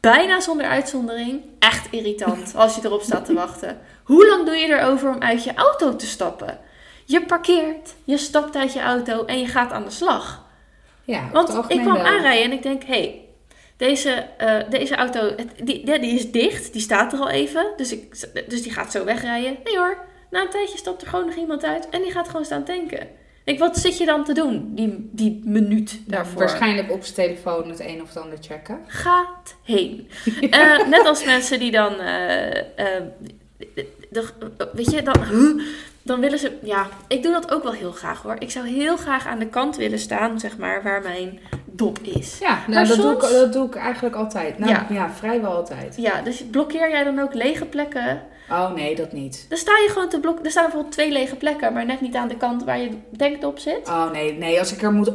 [0.00, 3.78] bijna zonder uitzondering echt irritant als je erop staat te wachten.
[4.04, 6.58] Hoe lang doe je erover om uit je auto te stappen?
[7.04, 10.44] Je parkeert, je stapt uit je auto en je gaat aan de slag.
[11.04, 12.04] Ja, Want ik kwam wel.
[12.04, 13.24] aanrijden en ik denk, hé, hey,
[13.76, 17.66] deze, eh, deze auto, die, die, is dicht, die staat er al even.
[17.76, 18.10] Dus, ik,
[18.48, 19.56] dus die gaat zo wegrijden.
[19.64, 19.98] Nee hoor,
[20.30, 23.08] na een tijdje stapt er gewoon nog iemand uit en die gaat gewoon staan tanken.
[23.44, 26.38] Ik, wat zit je dan te doen, die, die minuut daarvoor?
[26.38, 28.78] Waarschijnlijk op zijn telefoon het een of het ander checken.
[28.86, 30.08] Gaat heen.
[30.50, 32.96] Eh, net als mensen die dan, eh,
[34.72, 35.60] weet je, dan,
[36.02, 38.36] dan willen ze, ja, ik doe dat ook wel heel graag hoor.
[38.38, 42.38] Ik zou heel graag aan de kant willen staan, zeg maar, waar mijn dop is.
[42.40, 44.58] Ja, nou, Maar dat, doe ik, dat doe ik eigenlijk altijd.
[44.58, 44.86] Nou, Ja.
[44.90, 45.10] ja.
[45.10, 45.94] vrijwel altijd.
[45.96, 48.22] Ja, dus blokkeer jij dan ook lege plekken?
[48.50, 49.46] Oh nee, dat niet.
[49.48, 50.44] Dan sta je gewoon te blokken.
[50.44, 53.44] Er staan bijvoorbeeld twee lege plekken, maar net niet aan de kant waar je denkt
[53.44, 53.88] op zit.
[53.88, 54.58] Oh nee, nee.
[54.58, 55.10] Als, ik er moet,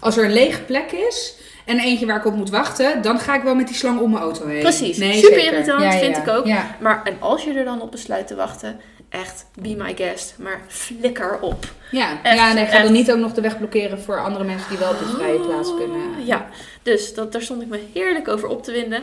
[0.00, 1.34] als er een lege plek is
[1.66, 4.10] en eentje waar ik op moet wachten, dan ga ik wel met die slang om
[4.10, 4.60] mijn auto heen.
[4.62, 4.96] Precies.
[4.96, 5.52] Nee, Super zeker.
[5.52, 6.22] irritant, Ja, vind ja.
[6.22, 6.46] ik ook.
[6.46, 6.76] Ja.
[6.80, 10.60] Maar en als je er dan op besluit te wachten, echt be my guest, maar
[10.68, 11.64] flikker op.
[11.90, 12.82] Ja, Echt, ja nee, ga echt.
[12.82, 15.38] dan niet ook nog de weg blokkeren voor andere mensen die wel op de vrije
[15.38, 15.96] plaats kunnen.
[16.20, 16.46] Oh, Ja,
[16.82, 19.02] dus dat, daar stond ik me heerlijk over op te winden.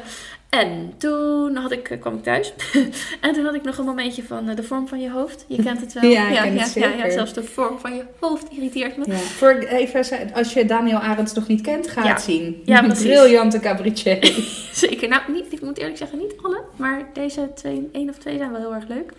[0.59, 2.53] En toen had ik, eh, kwam ik thuis.
[3.21, 5.45] en toen had ik nog een momentje van eh, de vorm van je hoofd.
[5.47, 6.03] Je kent het wel.
[6.11, 7.11] Ja, ik ken ja, het ja, ja, zeker.
[7.11, 9.03] zelfs de vorm van je hoofd irriteert me.
[9.07, 9.13] Ja.
[9.15, 12.09] Voor even, ze- als je Daniel Arends nog niet kent, ga Ja.
[12.09, 12.61] het zien.
[12.65, 14.33] Ja, Een briljante cabaretier.
[14.73, 15.07] Zeker.
[15.09, 16.61] Nou, niet, ik moet eerlijk zeggen, niet alle.
[16.75, 19.11] Maar deze twee, één of twee zijn wel heel erg leuk.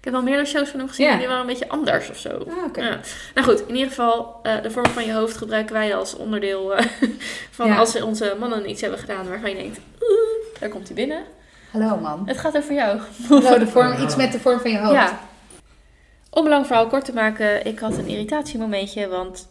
[0.00, 2.16] Ik heb wel meerdere shows van hem gezien, maar die waren een beetje anders of
[2.16, 2.28] zo.
[2.28, 2.74] Ah.
[2.84, 3.00] Ja.
[3.34, 6.74] Nou goed, in ieder geval, eh, de vorm van je hoofd gebruiken wij als onderdeel
[6.76, 6.86] eh,
[7.50, 7.76] van Ja.
[7.76, 11.24] als onze mannen iets hebben gedaan waarvan je denkt, oeh, daar komt hij binnen.
[11.70, 12.22] Hallo man.
[12.26, 13.00] Het gaat over jou.
[13.28, 14.92] Hallo, de vorm, iets met de vorm van je hoofd.
[14.92, 15.20] Ja.
[16.30, 19.48] Om een lang verhaal kort te maken, ik had een irritatiemomentje, want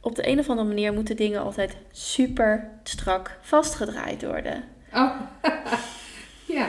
[0.00, 4.64] op de een of andere manier moeten dingen altijd super strak vastgedraaid worden.
[4.94, 5.10] Oh.
[6.58, 6.66] ja.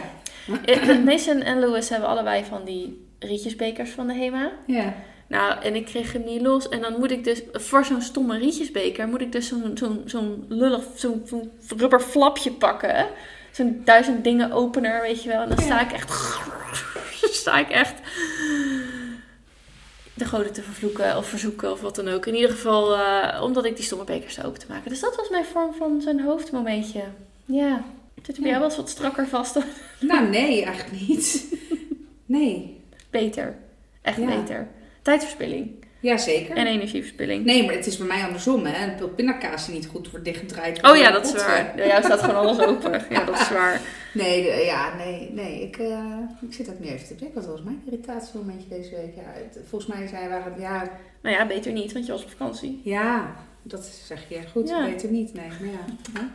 [0.66, 4.52] Eh, Mason en Lewis hebben allebei van die rietjesbekers van de HEMA.
[4.68, 4.94] Ja.
[5.28, 6.70] Nou, en ik kreeg hem niet los.
[6.70, 10.46] En dan moet ik dus, voor zo'n stomme rietjesbeker, moet ik dus zo'n zo'n zo'n
[10.48, 13.08] lullig, zo'n zo'n rubber flapje pakken.
[13.52, 15.42] Zo'n duizend dingen opener, weet je wel.
[15.42, 15.86] En dan sta Ja.
[15.86, 16.12] ik echt,
[17.42, 17.94] sta ik echt
[20.14, 22.26] de goden te vervloeken of verzoeken of wat dan ook.
[22.26, 24.90] In ieder geval, eh, omdat ik die stomme bekers open te maken.
[24.90, 27.04] Dus dat was mijn vorm van zijn hoofdmomentje.
[27.46, 27.84] Ja.
[28.22, 29.58] Zit er bij jou wel eens wat strakker vast?
[30.00, 31.46] Nou, nee, eigenlijk niet.
[32.26, 32.80] Nee.
[33.10, 33.56] Beter.
[34.02, 34.26] Echt Ja.
[34.26, 34.68] beter.
[35.02, 35.72] Tijdverspilling.
[36.00, 36.56] Jazeker.
[36.58, 37.46] En energieverspilling.
[37.46, 38.88] Nee, maar het is bij mij andersom, hè.
[38.88, 40.84] Een pil pindakaas die niet goed wordt dichtgedraaid.
[40.92, 41.88] Oh ja, dat is waar.
[41.88, 43.06] Jou staat gewoon alles open.
[43.10, 43.82] Ja, dat is waar.
[44.14, 45.62] Nee, de- ja, nee, nee.
[45.62, 47.36] Ik, eh, ik zit ook nu even te denken.
[47.42, 49.16] Wat was mijn irritatiemomentje deze week?
[49.16, 50.90] Ja, het- volgens mij zijn waren het, ja,
[51.22, 52.82] Nou ja, beter niet, want je was op vakantie.
[52.84, 54.70] ja, dat zeg je goed.
[54.70, 54.86] Ja.
[54.86, 55.48] Beter niet, nee.
[55.48, 56.30] Maar ja.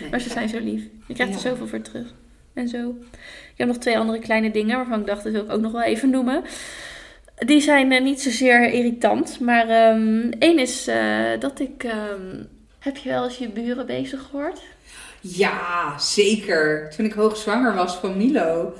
[0.00, 0.82] Nee, Maar ze zijn zo lief.
[1.06, 2.14] Je krijgt er zoveel voor terug.
[2.54, 2.94] En zo.
[3.52, 5.72] Ik heb nog twee andere kleine dingen waarvan ik dacht, dat wil ik ook nog
[5.72, 6.44] wel even noemen.
[7.38, 9.40] Die zijn eh, niet zozeer irritant.
[9.40, 11.84] Maar ehm, één is eh, dat ik...
[11.84, 12.42] ehm,
[12.78, 14.60] heb je wel eens je buren bezig gehoord?
[15.20, 16.90] Ja, zeker.
[16.96, 18.72] Toen ik hoogzwanger was van Milo.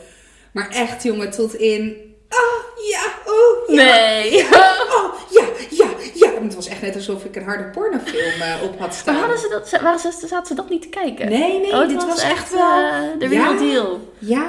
[0.52, 1.96] Maar echt, jongen, tot in...
[2.30, 3.74] Oh, ja, oh, ja.
[3.84, 4.34] Nee.
[4.36, 4.44] Ja,
[4.96, 6.42] oh, ja, ja, ja.
[6.42, 9.14] Het was echt net alsof ik een harde pornofilm eh, op had staan.
[9.14, 11.28] Maar hadden ze dat, waren ze, zaten ze dat niet te kijken?
[11.28, 12.78] Nee, nee, Oh, dit was, echt wel...
[12.78, 13.58] eh, de real Ja.
[13.58, 14.12] deal.
[14.18, 14.46] Ja,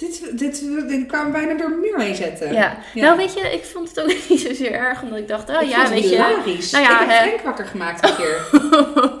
[0.00, 2.52] dit, dit, dit kwamen bijna door de muur heen zetten.
[2.52, 2.78] Ja.
[2.94, 3.04] Ja.
[3.04, 5.68] Nou weet je, ik vond het ook niet zozeer erg, omdat ik dacht, oh ik
[5.68, 6.16] ja, weet je.
[6.16, 7.28] Nou ja, ik heb.
[7.28, 8.38] Frank wakker gemaakt een keer.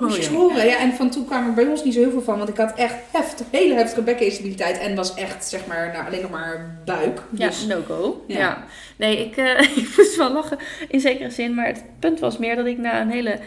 [0.00, 0.66] Moet je horen.
[0.66, 2.38] Ja, en van toen kwam er bij ons niet zo heel veel van.
[2.38, 4.78] Want ik had echt heftig, hele heftige bekkeninstabiliteit.
[4.78, 7.22] En was echt, zeg maar, nou, alleen nog maar buik.
[7.30, 8.24] Ja, Dus, no go.
[8.26, 8.38] Ja.
[8.38, 8.64] Ja.
[8.96, 10.58] Nee, ik, eh, ik moest wel lachen
[10.88, 11.54] in zekere zin.
[11.54, 13.38] Maar het punt was meer dat ik na een hele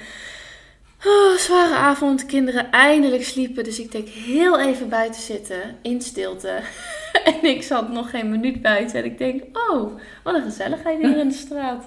[1.06, 3.64] oh, zware avond kinderen eindelijk sliepen.
[3.64, 6.60] Dus ik denk heel even buiten zitten in stilte.
[7.24, 9.00] en ik zat nog geen minuut buiten.
[9.00, 11.86] En ik denk, oh, wat een gezelligheid hier in de straat.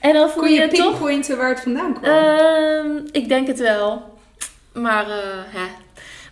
[0.00, 1.36] En dan voel Kon je, je toch...
[1.36, 2.10] waar het vandaan kwam?
[2.10, 4.18] Ehm, ik denk het wel.
[4.72, 5.66] Maar, eh, hè.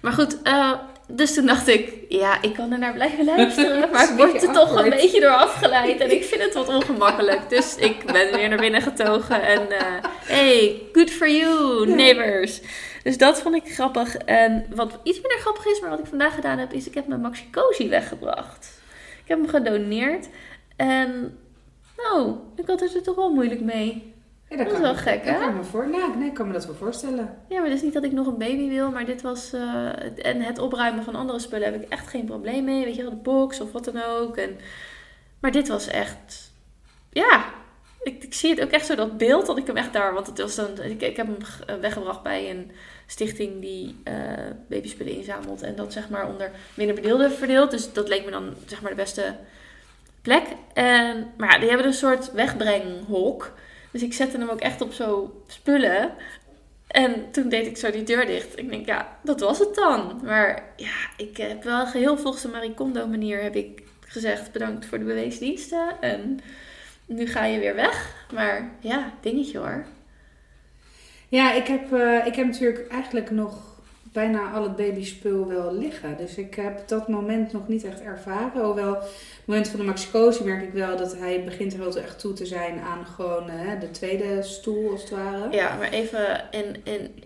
[0.01, 0.73] maar goed, eh,
[1.07, 3.89] dus toen dacht ik, ja, ik kan er naar blijven luisteren.
[3.93, 6.01] Maar ik word er toch een beetje door afgeleid.
[6.01, 7.49] En ik vind het wat ongemakkelijk.
[7.49, 9.43] Dus ik ben weer naar binnen getogen.
[9.43, 12.61] En eh, hey, good for you, neighbors.
[13.03, 14.17] Dus dat vond ik grappig.
[14.17, 17.07] En wat iets minder grappig is, maar wat ik vandaag gedaan heb, is ik heb
[17.07, 18.81] mijn Maxi Cozy weggebracht.
[19.23, 20.29] Ik heb hem gedoneerd.
[20.77, 21.39] En
[21.97, 24.14] nou, ik had het er toch wel moeilijk mee.
[24.49, 25.39] Ja, dat is kan wel me- gek, hè?
[25.39, 27.39] kan ik me voor, nou, nee, ik kan me dat wel voorstellen.
[27.49, 29.53] Ja, maar het is niet dat ik nog een baby wil, maar dit was...
[29.53, 32.85] eh, en het opruimen van andere spullen heb ik echt geen probleem mee.
[32.85, 34.37] Weet je wel, de box of wat dan ook.
[34.37, 34.59] En,
[35.41, 36.53] maar dit was echt...
[37.11, 37.45] Ja,
[38.03, 40.15] ik, ik zie het ook echt zo, dat beeld, dat ik hem echt daar...
[40.15, 41.37] Want het was dan, ik, ik heb hem
[41.67, 42.71] eh, weggebracht bij een
[43.07, 44.15] stichting die eh
[44.69, 45.63] babyspullen inzamelt.
[45.63, 47.71] En dat zeg maar onder minder bedeelden verdeelt.
[47.71, 49.37] Dus dat leek me dan zeg maar de beste
[50.23, 50.43] plek.
[50.73, 53.53] En, maar ja, die hebben een soort wegbrenghok.
[53.95, 56.13] Dus ik zette hem ook echt op zo spullen.
[56.87, 58.59] En toen deed ik zo die deur dicht.
[58.59, 60.21] Ik denk, ja, dat was het dan.
[60.25, 64.87] Maar ja, ik heb wel geheel volgens de Marie Kondo manier heb ik gezegd bedankt
[64.87, 66.01] voor de bewezen diensten.
[66.01, 66.41] En
[67.07, 68.27] nu ga je weer weg.
[68.33, 69.85] Maar ja, dingetje hoor.
[71.29, 73.74] Ja, ik heb, eh, ik heb natuurlijk eigenlijk nog
[74.15, 76.17] bijna al het babyspul wel liggen.
[76.17, 78.65] Dus ik heb dat moment nog niet echt ervaren.
[78.65, 82.19] Hoewel, het moment van de Maxicosi merk ik wel dat hij begint er wel echt
[82.19, 85.51] toe te zijn aan gewoon eh, de tweede stoel als het ware.
[85.51, 87.23] Ja, maar even in, in,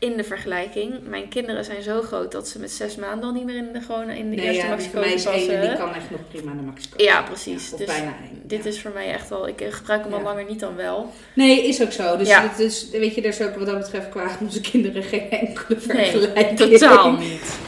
[0.00, 0.94] in de vergelijking.
[1.08, 3.80] Mijn kinderen zijn zo groot dat ze met zes maanden al niet meer in de,
[3.80, 6.62] gewoon in de nee, eerste ja, Maxicosi is één die kan echt nog prima de
[6.62, 7.04] Maxicosi.
[7.04, 7.70] Ja, precies.
[7.70, 8.42] dus bijna één.
[8.42, 8.70] dit ja.
[8.70, 9.48] is voor mij echt wel...
[9.48, 11.12] Ik gebruik hem al langer niet dan wel.
[11.34, 12.16] Nee, is ook zo.
[12.16, 12.50] Dus, Ja.
[12.90, 16.58] weet je, er is ook wat dat betreft qua onze kinderen geen enkele Nee, vergelijking.
[16.78, 17.58] totaal niet.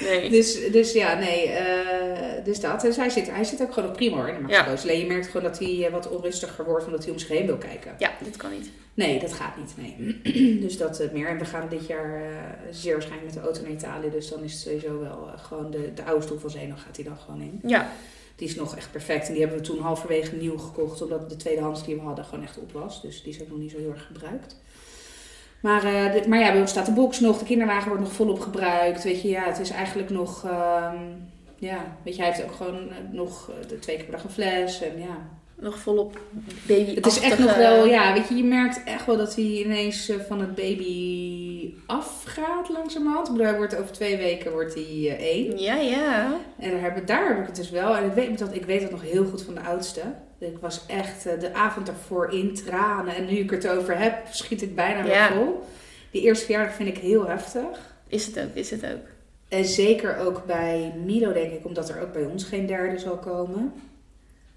[0.00, 0.30] Nee.
[0.30, 1.75] Dus, dus ja, nee, eh,
[2.46, 2.80] dus dat.
[2.80, 4.82] Dus hij zit, hij zit ook gewoon op prima hoor, Maxico's.
[4.82, 7.46] Alleen je merkt gewoon dat hij eh, wat onrustiger wordt, omdat hij om zich heen
[7.46, 7.94] wil kijken.
[7.98, 8.70] Ja, dit kan niet.
[8.94, 10.20] Nee, dat gaat niet, nee.
[10.64, 11.28] dus dat eh, meer.
[11.28, 12.30] En we gaan dit jaar eh,
[12.70, 14.10] zeer waarschijnlijk met de auto naar Italië.
[14.10, 17.04] Dus dan is het sowieso wel gewoon de, de oude stoel van Zeno gaat hij
[17.04, 17.60] dan gewoon in.
[17.62, 17.90] Ja,
[18.36, 19.26] Die is nog echt perfect.
[19.26, 22.44] En die hebben we toen halverwege nieuw gekocht, omdat de tweedehands die we hadden gewoon
[22.44, 23.02] echt op was.
[23.02, 24.56] Dus die is ook nog niet zo heel erg gebruikt.
[25.60, 28.40] Maar, de- maar ja, bij ons staat de box nog, de kinderwagen wordt nog volop
[28.40, 29.04] gebruikt.
[29.04, 30.44] Weet je, ja, het is eigenlijk nog.
[30.44, 30.96] ehm,
[31.58, 34.24] ja, weet je, hij heeft ook gewoon eh, nog eh, de twee keer per dag
[34.24, 34.82] een fles.
[34.82, 35.28] En ja,
[35.60, 36.18] nog volop
[36.66, 39.44] baby het is echt nog wel, ja, weet je, je merkt echt wel dat hij
[39.44, 43.26] ineens eh, van het baby afgaat langzamerhand.
[43.26, 45.58] Ik bedoel, hij wordt over twee weken wordt hij één.
[45.58, 46.36] Ja, ja.
[46.58, 47.96] En daar heb, ik, daar heb ik het dus wel.
[47.96, 50.00] En ik weet, dat, ik weet het nog heel goed van de oudste.
[50.38, 53.14] Ik was echt de avond daarvoor in tranen.
[53.14, 55.32] En nu ik het over heb, schiet ik bijna weer Ja.
[55.32, 55.62] vol.
[56.10, 57.94] Die eerste verjaardag vind ik heel heftig.
[58.08, 59.15] Is het ook, is het ook.
[59.48, 63.16] En zeker ook bij Mido, denk ik, omdat er ook bij ons geen derde zal
[63.16, 63.72] komen.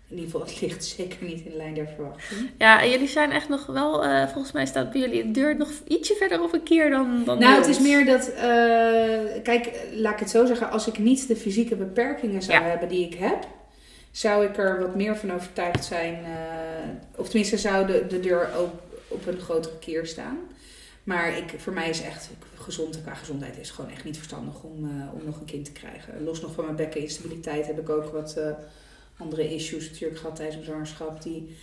[0.08, 2.50] In ieder geval, het ligt zeker niet in de lijn der verwachting.
[2.58, 5.58] Ja, en jullie zijn echt nog wel, eh, volgens mij staat bij jullie de deur
[5.58, 8.44] nog ietsje verder op een keer dan, dan Nou, het is meer dat, eh,
[9.44, 12.70] kijk, laat ik het zo zeggen, als ik niet de fysieke beperkingen zou Ja.
[12.70, 13.48] hebben die ik heb,
[14.12, 18.50] zou ik er wat meer van overtuigd zijn, eh, of tenminste zou de, de deur
[18.58, 18.72] ook
[19.08, 20.38] op een grotere keer staan.
[21.04, 22.30] Maar ik, voor mij is echt,
[22.60, 25.72] gezond qua gezondheid is gewoon echt niet verstandig om, eh, om nog een kind te
[25.72, 26.24] krijgen.
[26.24, 28.52] Los nog van mijn bekkeninstabiliteit heb ik ook wat eh,
[29.18, 31.22] andere issues natuurlijk gehad tijdens mijn zwangerschap.
[31.22, 31.56] Die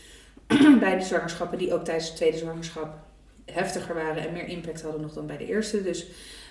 [0.80, 2.98] beide zwangerschappen, die ook tijdens de tweede zwangerschap
[3.44, 5.82] heftiger waren en meer impact hadden nog dan bij de eerste.
[5.82, 6.06] Dus,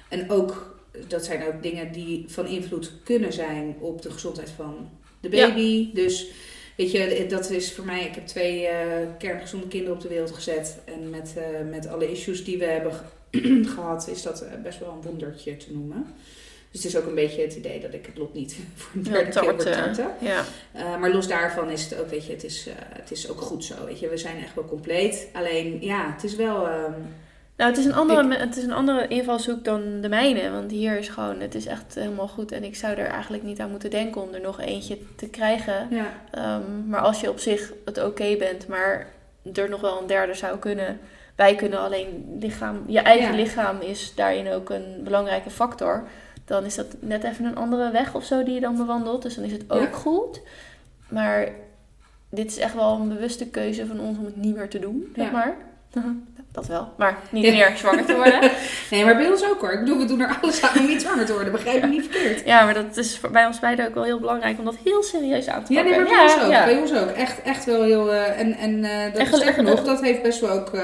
[0.09, 4.89] en ook, dat zijn ook dingen die van invloed kunnen zijn op de gezondheid van
[5.19, 5.93] de baby.
[5.93, 6.27] Dus
[6.77, 10.31] weet je, dat is voor mij, ik heb twee eh, kerngezonde kinderen op de wereld
[10.31, 10.77] gezet.
[10.85, 11.35] En met,
[11.69, 12.91] met alle issues die we hebben
[13.75, 16.05] gehad, is dat eh, best wel een wondertje te noemen.
[16.75, 19.03] Dus het is ook een beetje het idee dat ik het lot niet voor een
[19.03, 20.07] Ja, derde keer tarten.
[20.19, 20.43] Ja.
[20.75, 23.41] Uh, maar los daarvan is het ook, weet je, het is, uh, het is ook
[23.41, 23.85] goed zo.
[23.85, 25.27] Weet je, we zijn echt wel compleet.
[25.33, 26.67] Alleen, ja, het is wel.
[26.67, 26.93] Um,
[27.55, 30.51] Nou, het is, een andere, het is een andere invalshoek dan de mijne.
[30.51, 32.51] Want hier is gewoon, het is echt helemaal goed.
[32.51, 35.87] En ik zou er eigenlijk niet aan moeten denken om er nog eentje te krijgen.
[35.89, 36.55] ja.
[36.57, 39.07] Um, maar als je op zich het oké bent, maar
[39.53, 40.99] er nog wel een derde zou kunnen
[41.35, 41.79] bij kunnen.
[41.79, 43.35] Alleen lichaam, je eigen Ja.
[43.43, 46.07] lichaam is daarin ook een belangrijke factor.
[46.45, 49.21] Dan is dat net even een andere weg of zo die je dan bewandelt.
[49.21, 49.91] Dus dan is het ook Ja.
[49.91, 50.41] goed.
[51.09, 51.47] Maar
[52.29, 55.11] dit is echt wel een bewuste keuze van ons om het niet meer te doen,
[55.15, 55.31] zeg Ja.
[55.31, 55.55] maar.
[56.51, 57.51] Dat wel, maar niet Ja.
[57.51, 58.51] meer zwanger te worden.
[58.91, 59.71] Nee, maar bij ons ook hoor.
[59.71, 61.51] Ik bedoel, we doen er alles aan om niet zwanger te worden.
[61.51, 62.45] Begrijp me niet verkeerd.
[62.45, 65.03] Ja, maar dat is voor- bij ons beiden ook wel heel belangrijk om dat heel
[65.03, 66.01] serieus aan te Ja, pakken.
[66.03, 66.51] nee, maar bij ons ook.
[66.51, 66.65] ja.
[66.65, 67.09] Bij ons ook.
[67.09, 68.13] Echt, echt wel heel.
[68.13, 70.69] eh, en en eh, dat sterker nog, dat heeft best wel ook.
[70.73, 70.81] eh,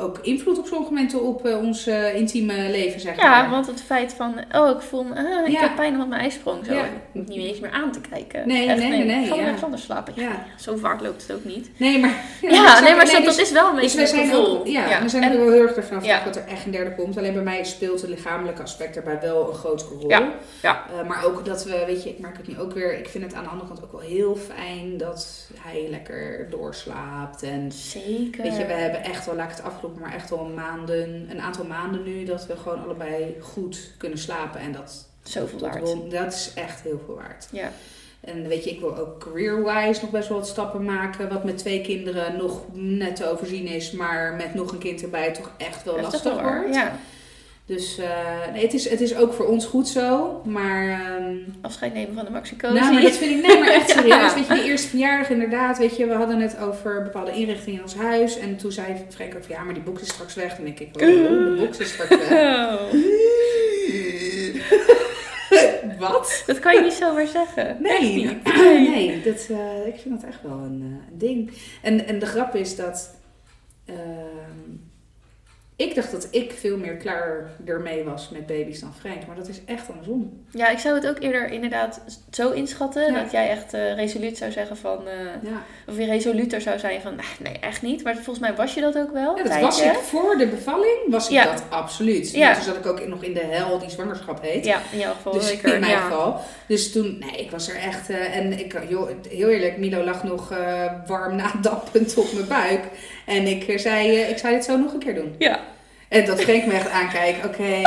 [0.00, 3.50] ook invloed op sommige momenten op eh, ons eh, intieme leven, zeg Ja, maar.
[3.50, 5.60] want het feit van, oh, ik voel, ah, ik Ja.
[5.60, 6.72] heb pijn omdat mijn ijsprong zo.
[6.74, 6.84] Ja.
[6.84, 8.48] Ik hoef niet eens meer aan te kijken.
[8.48, 9.54] Nee, Echt, nee, nee, ga ja.
[9.62, 10.12] anders slapen.
[10.16, 10.44] Ja, Ja.
[10.58, 11.70] Zo vaart loopt het ook niet.
[11.76, 12.14] Nee, maar...
[12.40, 14.58] Ja, nee, maar dat dus- is wel een Dus beetje wij het gevoel.
[14.58, 16.02] ook, ja, we zijn en- er wel heel erg ervan Ja.
[16.02, 17.16] afhankelijk dat er echt een derde komt.
[17.16, 20.08] Alleen bij mij speelt het lichamelijke aspect daarbij wel een grotere rol.
[20.08, 20.28] Ja,
[20.62, 20.84] ja.
[21.00, 22.98] Eh, maar ook dat we, weet je, ik merk het nu ook weer.
[22.98, 27.42] Ik vind het aan de andere kant ook wel heel fijn dat hij lekker doorslaapt.
[27.42, 28.42] En Zeker.
[28.42, 29.64] weet je, we hebben echt wel, laat ik het
[29.98, 34.60] maar echt wel maanden, een aantal maanden nu dat we gewoon allebei goed kunnen slapen.
[34.60, 35.82] En dat, Zoveel dat, waard.
[35.82, 37.48] wil- dat is echt heel veel waard.
[37.52, 37.72] Ja.
[38.20, 41.28] En weet je, ik wil ook career-wise nog best wel wat stappen maken.
[41.28, 43.90] Wat met twee kinderen nog net te overzien is.
[43.92, 46.74] Maar met nog een kind erbij toch echt wel lastig wordt.
[46.74, 46.96] Ja.
[47.70, 50.40] Dus eh, nee, het, is, het is ook voor ons goed zo.
[50.44, 52.74] Maar ehm, Afscheid nemen van de Maxi Cozy.
[52.74, 54.14] nou, maar dat vind ik nee, maar echt serieus.
[54.14, 54.34] Ja.
[54.34, 55.78] Weet je, die eerste verjaardag inderdaad.
[55.78, 58.38] Weet je, we hadden het over bepaalde inrichtingen in ons huis.
[58.38, 60.56] En toen zei Frank ook van ja, maar die box is straks weg.
[60.56, 62.30] Dan denk ik, oh, de box is straks weg.
[62.70, 62.92] Oh,
[65.98, 66.42] Wat?
[66.46, 67.76] dat kan je niet zomaar zeggen.
[67.80, 68.40] Nee,
[68.94, 71.50] nee dat, eh, ik vind dat echt wel een, eh, een ding.
[71.82, 73.14] En, en de grap is dat
[75.80, 79.26] ik dacht dat ik veel meer klaar ermee was met baby's dan Frank.
[79.26, 80.44] Maar dat is echt andersom.
[80.50, 82.00] Ja, ik zou het ook eerder inderdaad
[82.30, 83.12] zo inschatten.
[83.12, 83.22] Ja.
[83.22, 85.08] Dat jij echt eh, resoluut zou zeggen van...
[85.08, 85.14] eh,
[85.50, 87.18] Ja, of je resoluter zou zijn van...
[87.18, 88.04] "Ah, Nee, echt niet.
[88.04, 89.36] Maar volgens mij was je dat ook wel.
[89.36, 92.30] ja dat was ik voor de bevalling, was ik dat absoluut.
[92.32, 92.54] Ja.
[92.54, 94.64] Toen zat ik ook nog in de hel die zwangerschap heet.
[94.64, 95.74] Ja, in jouw geval Dus zeker.
[95.74, 96.40] in mijn geval.
[96.66, 98.10] Dus toen, nee, ik was er echt.
[98.10, 100.48] eh, en ik, joh, heel eerlijk, Milo lag nog
[101.06, 102.84] warm nadappend op mijn buik.
[103.26, 105.34] En ik eh, zei, eh, ik zou dit zo nog een keer doen.
[105.38, 105.60] Ja.
[106.08, 107.44] En dat Frank me echt aankijkt.
[107.48, 107.82] Oké,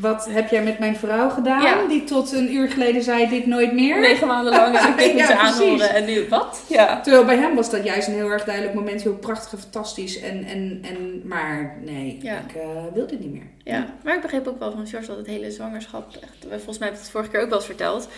[0.00, 1.62] wat heb jij met mijn vrouw gedaan?
[1.62, 1.86] Ja.
[1.88, 4.00] Die tot een uur geleden zei dit nooit meer.
[4.00, 5.60] Negen maanden lang heb ik dit Ja, moeten precies.
[5.60, 5.94] aanhoren.
[5.94, 6.62] En nu wat?
[6.68, 7.00] Ja.
[7.00, 9.02] Terwijl bij hem was dat juist een heel erg duidelijk moment.
[9.02, 10.20] Heel prachtig en fantastisch.
[10.20, 12.38] En, en, en, maar nee, Ja.
[12.48, 13.46] ik eh, wil dit niet meer.
[13.64, 16.88] Ja, maar ik begreep ook wel van George dat het hele zwangerschap, echt, volgens mij
[16.88, 18.08] heb ik het vorige keer ook wel eens verteld,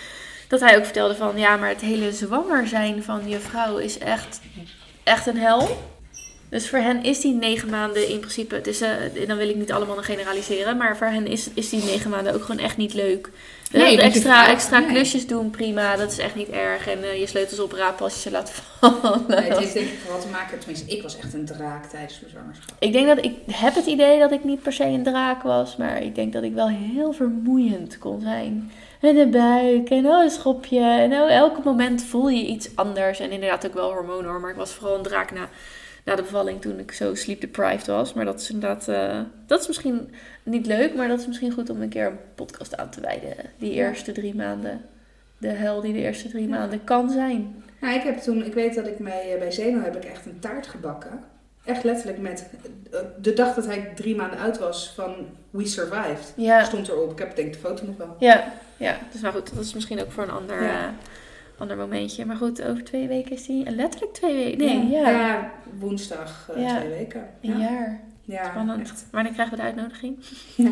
[0.48, 3.98] dat hij ook vertelde van ja, maar het hele zwanger zijn van je vrouw is
[3.98, 4.40] echt,
[5.02, 5.68] echt een hel.
[6.52, 8.90] Dus voor hen is die negen maanden in principe, het is, eh,
[9.26, 12.34] dan wil ik niet allemaal nog generaliseren, maar voor hen is, is die negen maanden
[12.34, 13.30] ook gewoon echt niet leuk.
[13.70, 14.88] Eh, Nee, extra, extra nee.
[14.88, 16.88] klusjes doen, prima, dat is echt niet erg.
[16.88, 19.24] En eh, je sleutels oprapen als je ze laat vallen.
[19.28, 22.20] Nee, het heeft denk ik vooral te maken, tenminste, ik was echt een draak tijdens
[22.20, 22.76] mijn zwangerschap.
[22.78, 25.76] Ik denk dat ik heb het idee dat ik niet per se een draak was,
[25.76, 28.72] maar ik denk dat ik wel heel vermoeiend kon zijn.
[29.00, 33.20] En de buik en oh een schopje en oh elke moment voel je iets anders
[33.20, 35.48] en inderdaad ook wel hormonen hoor, maar ik was vooral een draak na,
[36.04, 38.12] na de bevalling toen ik zo sleep deprived was.
[38.12, 41.70] Maar dat is inderdaad, eh, dat is misschien niet leuk, maar dat is misschien goed
[41.70, 43.34] om een keer een podcast aan te wijden.
[43.58, 43.86] Die Ja.
[43.88, 44.84] eerste drie maanden,
[45.38, 47.62] de hel die de eerste drie maanden kan zijn.
[47.80, 50.38] Nou, ik heb toen, ik weet dat ik bij, bij Zeno heb ik echt een
[50.38, 51.20] taart gebakken.
[51.64, 52.50] Echt letterlijk met
[52.90, 55.14] eh, de dag dat hij drie maanden oud was van
[55.50, 56.32] We Survived.
[56.36, 56.64] Ja.
[56.64, 57.12] Stond erop.
[57.12, 58.16] Ik heb denk de foto nog wel.
[58.18, 58.96] Ja, ja.
[59.12, 60.94] Dus nou goed, dat is misschien ook voor een ander, Ja.
[61.62, 62.24] Ander momentje.
[62.26, 64.58] Maar goed, over twee weken is die letterlijk twee weken.
[64.58, 66.76] Nee, ja, Ja, woensdag eh, Ja.
[66.78, 67.28] twee weken.
[67.42, 68.00] een Ja, jaar.
[68.24, 68.80] ja Spannend.
[68.80, 69.04] echt.
[69.10, 70.16] Wanneer krijgen we de uitnodiging?
[70.56, 70.70] Ja.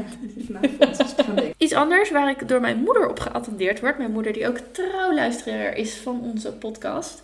[1.06, 1.54] Spannend.
[1.56, 5.76] Iets anders waar ik door mijn moeder op geattendeerd word, mijn moeder die ook trouwluisteraar
[5.76, 7.20] is van onze podcast,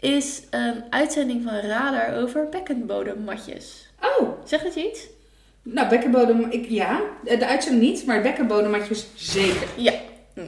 [0.00, 3.90] is een uitzending van Radar over bekkenbodemmatjes.
[4.18, 5.06] Oh, Zeg het je iets?
[5.62, 7.00] nou bekkenbodem, ik, ja.
[7.24, 9.68] De uitzending niet, maar bekkenbodemmatjes zeker.
[9.76, 9.92] Ja.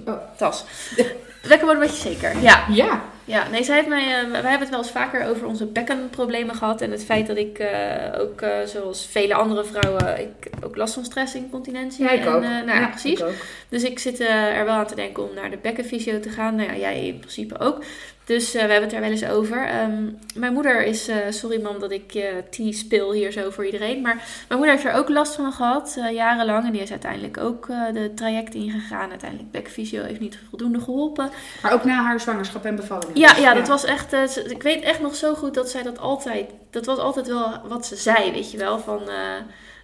[0.06, 0.14] Oh.
[0.36, 0.64] Tas.
[1.48, 2.64] Bekkenbodemmatjes zeker, ja.
[2.70, 3.02] Ja.
[3.26, 6.54] Ja, nee, zij heeft mij, eh, wij hebben het wel eens vaker over onze bekkenproblemen
[6.54, 6.80] gehad.
[6.80, 10.76] En het feit dat ik eh, ook, eh, zoals vele andere vrouwen, ik heb ook
[10.76, 12.04] last van stress, incontinentie.
[12.04, 12.42] Ja, ik en, ook.
[12.42, 13.20] eh, nou ja, precies.
[13.20, 13.32] ik ook.
[13.68, 16.54] Dus ik zit er wel aan te denken om naar de bekkenfysio te gaan.
[16.54, 17.84] Nou ja, jij in principe ook.
[18.24, 19.66] Dus eh, we hebben het er wel eens over.
[19.66, 20.02] Ehm,
[20.34, 24.00] mijn moeder is, eh, sorry mam dat ik eh tea speel hier zo voor iedereen.
[24.00, 24.14] Maar
[24.48, 26.66] mijn moeder heeft er ook last van gehad, eh, jarenlang.
[26.66, 29.10] En die is uiteindelijk ook de traject ingegaan.
[29.10, 31.30] Uiteindelijk bekkenfysio heeft niet voldoende geholpen.
[31.62, 33.10] Maar ook na haar zwangerschap en bevalling.
[33.14, 34.12] Ja, dus, ja, dat was echt.
[34.50, 36.50] ik weet echt nog zo goed dat zij dat altijd.
[36.70, 38.78] Dat was altijd wel wat ze zei, weet je wel.
[38.78, 39.00] Van.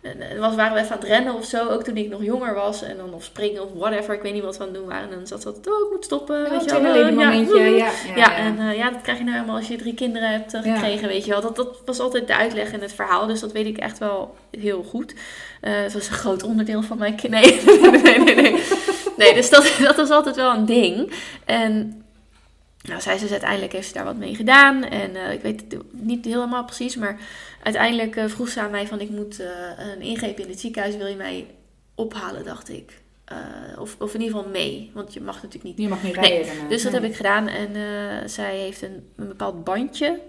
[0.01, 2.55] Eh, was, waren we even aan het rennen of zo, ook toen ik nog jonger
[2.55, 2.83] was.
[2.83, 5.11] En dan of springen of whatever, ik weet niet wat we aan het doen waren.
[5.11, 6.95] En dan zat ze altijd, oh, ik moet stoppen, Ja, weet je wel.
[6.95, 7.61] eh, momentje.
[7.61, 9.95] ja, Ja, ja, Ja, en eh, ja, dat krijg je nou helemaal als je drie
[9.95, 11.41] kinderen hebt eh, gekregen, weet je wel.
[11.41, 14.37] Dat, dat was altijd de uitleg en het verhaal, dus dat weet ik echt wel
[14.51, 15.15] heel goed.
[15.61, 17.33] Eh het was een groot onderdeel van mijn kind.
[17.41, 18.63] Nee, nee, nee, nee.
[19.17, 21.13] Nee, dus dat, dat was altijd wel een ding.
[21.45, 22.03] En
[22.83, 24.85] nou, zij is dus uiteindelijk heeft ze daar wat mee gedaan.
[24.85, 27.19] En ik weet het niet helemaal precies, maar
[27.63, 29.49] uiteindelijk eh, vroeg ze aan mij van ik moet eh,
[29.79, 31.47] een ingreep in het ziekenhuis, wil je mij
[31.95, 33.01] ophalen, dacht ik.
[33.25, 33.37] Eh,
[33.79, 36.69] of, of in ieder geval mee, want je mag natuurlijk niet Je mag niet rijden
[36.69, 37.01] dus dat Nee.
[37.01, 37.71] heb ik gedaan en
[38.31, 40.21] zij heeft een, een bepaald bandje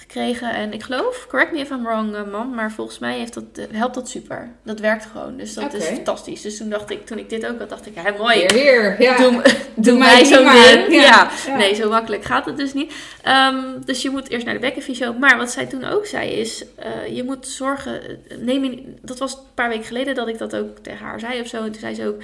[0.00, 0.54] gekregen.
[0.54, 3.44] En ik geloof, correct me if I'm wrong, uh, mam, maar volgens mij heeft dat,
[3.54, 4.50] uh, helpt dat super.
[4.62, 5.36] Dat werkt gewoon.
[5.36, 6.40] Dus dat is fantastisch.
[6.40, 8.46] Dus toen dacht ik, toen ik dit ook had, dacht ik, hé, mooi.
[8.46, 9.02] Weer, weer.
[9.02, 9.16] Ja.
[9.16, 9.42] Doe,
[9.74, 10.32] doe, mij ding.
[10.32, 10.88] Ja.
[10.88, 11.30] Ja.
[11.46, 11.56] Ja.
[11.56, 12.92] Nee, zo makkelijk gaat het dus niet.
[13.22, 15.12] Ehm, dus je moet eerst naar de bekkenfysio.
[15.12, 19.18] Maar wat zij toen ook zei is, eh, je moet zorgen, eh, neem je, dat
[19.18, 21.56] was een paar weken geleden dat ik dat ook tegen haar zei of zo.
[21.56, 22.22] En toen zei ze ook,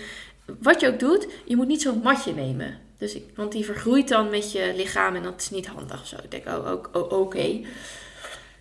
[0.61, 2.86] wat je ook doet, je moet niet zo'n matje nemen.
[2.99, 6.17] Dus ik, want die vergroeit dan met je lichaam en dat is niet handig zo.
[6.23, 7.61] Ik denk, oh, ook- oh, oké.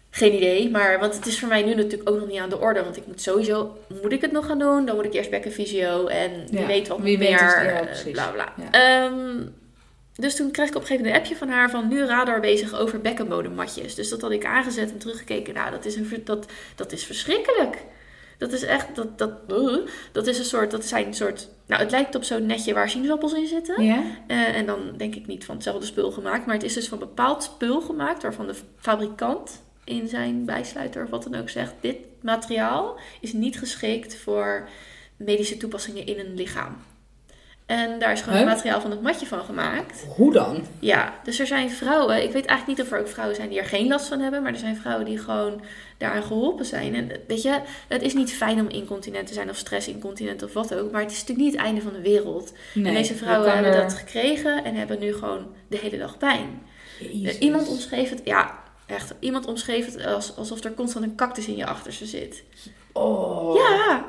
[0.09, 2.59] Geen idee, maar want het is voor mij nu natuurlijk ook nog niet aan de
[2.59, 2.83] orde.
[2.83, 4.85] Want ik moet sowieso, moet ik het nog gaan doen?
[4.85, 7.39] Dan moet ik eerst bekkenfysio en wie Ja, weet wat wie weet meer.
[7.63, 8.53] ja, eh, bla bla.
[8.71, 8.71] Ja.
[9.05, 9.41] Ehm,
[10.15, 12.39] dus toen kreeg ik op een gegeven moment een appje van haar van nu radar
[12.39, 13.95] bezig over bekkenbodemmatjes.
[13.95, 15.53] Dus dat had ik aangezet en teruggekeken.
[15.53, 17.77] Nou, dat is, een, dat, dat is verschrikkelijk.
[18.37, 19.77] Dat is echt, dat, dat, uh,
[20.11, 22.89] dat is een soort, dat zijn een soort, nou het lijkt op zo'n netje waar
[22.89, 23.83] sinaasappels in zitten.
[23.83, 24.03] Ja?
[24.27, 26.99] Eh, en dan denk ik niet van hetzelfde spul gemaakt, maar het is dus van
[26.99, 31.97] bepaald spul gemaakt waarvan de fabrikant in zijn bijsluiter of wat dan ook zegt: dit
[32.21, 34.69] materiaal is niet geschikt voor
[35.17, 36.77] medische toepassingen in een lichaam.
[37.65, 38.47] En daar is gewoon Huh?
[38.47, 40.05] het materiaal van het matje van gemaakt.
[40.15, 40.65] Hoe dan?
[40.79, 43.59] Ja, dus er zijn vrouwen, ik weet eigenlijk niet of er ook vrouwen zijn die
[43.59, 45.61] er geen last van hebben, maar er zijn vrouwen die gewoon
[45.97, 46.95] daaraan geholpen zijn.
[46.95, 50.73] En weet je, het is niet fijn om incontinent te zijn of stressincontinent of wat
[50.75, 52.53] ook, maar het is natuurlijk niet het einde van de wereld.
[52.73, 56.17] Nee, en deze vrouwen hebben er- dat gekregen en hebben nu gewoon de hele dag
[56.17, 56.61] pijn.
[56.99, 57.35] Jezus.
[57.35, 59.13] Eh, Iemand omschreef het, ja, echt.
[59.19, 62.43] Iemand omschreef het als, alsof er constant een cactus in je achterste zit.
[62.91, 63.55] Oh.
[63.55, 64.05] Ja!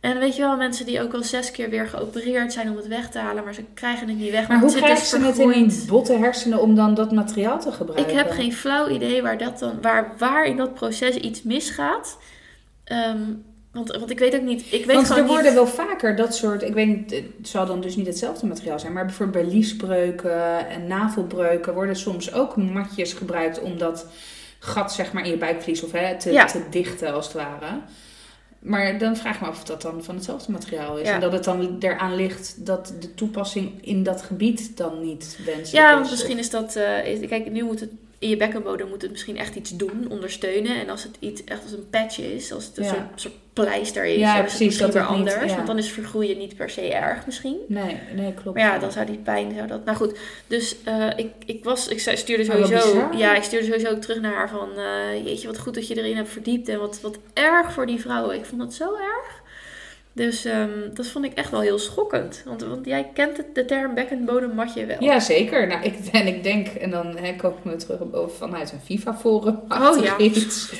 [0.00, 2.86] En weet je wel, mensen die ook al zes keer weer geopereerd zijn om het
[2.86, 4.48] weg te halen, maar ze krijgen het niet weg.
[4.48, 7.60] Maar hoe zit krijgen dus ze het in hun botte hersenen om dan dat materiaal
[7.60, 8.08] te gebruiken?
[8.12, 12.18] Ik heb geen flauw idee waar, dat dan, waar, waar in dat proces iets misgaat.
[12.84, 13.18] Ehm,
[13.72, 14.60] want, want ik weet ook niet.
[14.72, 15.54] Ik weet Want er worden niet.
[15.54, 18.92] wel vaker dat soort, ik weet niet, het zal dan dus niet hetzelfde materiaal zijn,
[18.92, 24.06] maar bijvoorbeeld bij liesbreuken en navelbreuken worden soms ook matjes gebruikt om dat
[24.58, 26.44] gat zeg maar in je buikvlies of hè, te, Ja.
[26.44, 27.66] te dichten als het ware.
[28.60, 31.06] Maar dan vraag ik me af of dat dan van hetzelfde materiaal is.
[31.08, 31.14] Ja.
[31.14, 35.66] En dat het dan eraan ligt dat de toepassing in dat gebied dan niet wenselijk
[35.72, 35.94] Ja, is.
[35.98, 36.76] want misschien is dat.
[36.76, 37.90] eh, is- kijk, nu moet het.
[38.20, 40.80] In je bekkenbodem moet het misschien echt iets doen, ondersteunen.
[40.80, 42.90] En als het iets echt als een patch is, als het een Ja.
[42.90, 45.50] soort, soort pleister is, Ja, dan is het precies, misschien dat weer niet- anders.
[45.50, 45.54] ja.
[45.54, 47.56] Want dan is vergroeien niet per se erg misschien.
[47.68, 48.56] Nee, nee, klopt.
[48.58, 49.84] Maar ja, dan zou die pijn, zou dat...
[49.84, 53.08] Nou goed, dus eh, ik, ik was, ik stuurde wat sowieso...
[53.16, 54.68] Ja, ik stuurde sowieso ook terug naar haar van...
[54.76, 56.68] eh, jeetje, wat goed dat je erin hebt verdiept.
[56.68, 58.36] En wat, wat erg voor die vrouwen.
[58.36, 59.39] Ik vond het zo erg.
[60.20, 62.42] Dus ehm, dat vond ik echt wel heel schokkend.
[62.44, 64.96] Want, want jij kent het, de term bekkenbodemmatje wel.
[65.00, 65.66] Ja, zeker.
[65.66, 69.60] Nou, ik, en ik denk, en dan hè, komen we terug op, vanuit een FIFA-forum.
[69.68, 70.18] Oh, ja.
[70.28, 70.72] Iets.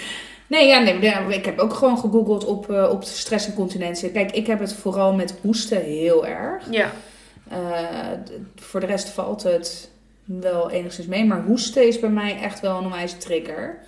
[0.46, 4.10] Nee, ja, nee, ik heb ook gewoon gegoogeld op, eh, op stress en continentie.
[4.10, 6.64] Kijk, ik heb het vooral met hoesten heel erg.
[6.70, 6.92] Ja,
[7.48, 7.58] Eh,
[8.56, 9.90] voor de rest valt het
[10.24, 11.24] wel enigszins mee.
[11.24, 13.78] Maar hoesten is bij mij echt wel een onwijs trigger.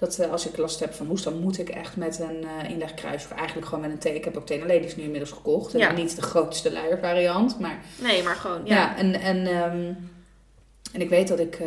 [0.00, 2.70] Dat eh, als ik last heb van hoest, dan moet ik echt met een eh
[2.70, 3.24] inlegkruis.
[3.24, 4.14] Of eigenlijk gewoon met een thee.
[4.14, 5.72] Ik heb ook Tenaledies nu inmiddels gekocht.
[5.74, 5.92] En Ja.
[5.92, 7.78] niet de grootste luiervariant, maar...
[8.02, 8.74] nee, maar gewoon, ja.
[8.76, 9.92] Ja, en, en, ehm,
[10.92, 11.66] en ik weet dat ik, eh,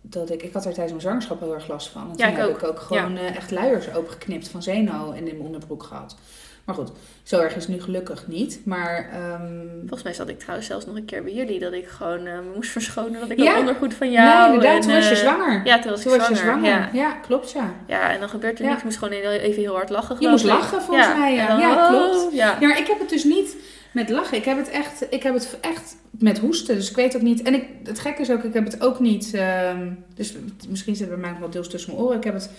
[0.00, 0.42] dat ik...
[0.42, 2.02] Ik had er tijdens mijn zwangerschap heel erg last van.
[2.02, 2.56] En Ja, toen ik heb ook.
[2.62, 6.16] ik ook gewoon echt luiers opengeknipt van Zeno en in mijn onderbroek gehad.
[6.64, 6.90] Maar goed,
[7.22, 8.60] zo erg is nu gelukkig niet.
[8.64, 11.58] Maar ehm, Volgens mij zat ik trouwens zelfs nog een keer bij jullie.
[11.60, 13.58] Dat ik gewoon me moest verschonen dat ik Ja.
[13.58, 14.28] ondergoed van jou...
[14.28, 15.60] nee, inderdaad, en, toen was je eh, zwanger.
[15.64, 16.64] Ja, toen was toen ik was je zwanger.
[16.70, 16.88] Ja.
[16.92, 17.74] Ja, klopt ja.
[17.86, 18.76] ja, en dan gebeurt er niks.
[18.78, 20.16] Ik moest gewoon even heel hard lachen.
[20.20, 21.34] Je moest lachen volgens mij.
[21.34, 22.34] Ja, dan, ja oh, klopt.
[22.34, 22.56] Ja.
[22.60, 23.56] Ja, maar ik heb het dus niet
[23.92, 24.36] met lachen.
[24.36, 26.74] Ik heb het echt, ik heb het echt met hoesten.
[26.74, 27.42] Dus ik weet ook niet.
[27.42, 29.34] En ik, het gekke is ook, ik heb het ook niet.
[29.34, 30.34] ehm, dus
[30.68, 32.16] misschien zit het bij mij nog wel deels tussen mijn oren.
[32.16, 32.50] Ik heb het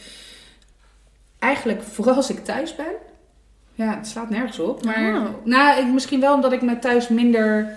[1.39, 2.93] eigenlijk vooral als ik thuis ben.
[3.73, 4.85] Ja, het slaat nergens op.
[4.85, 5.27] Maar Oh.
[5.43, 7.67] nou, ik, misschien wel omdat ik me thuis minder.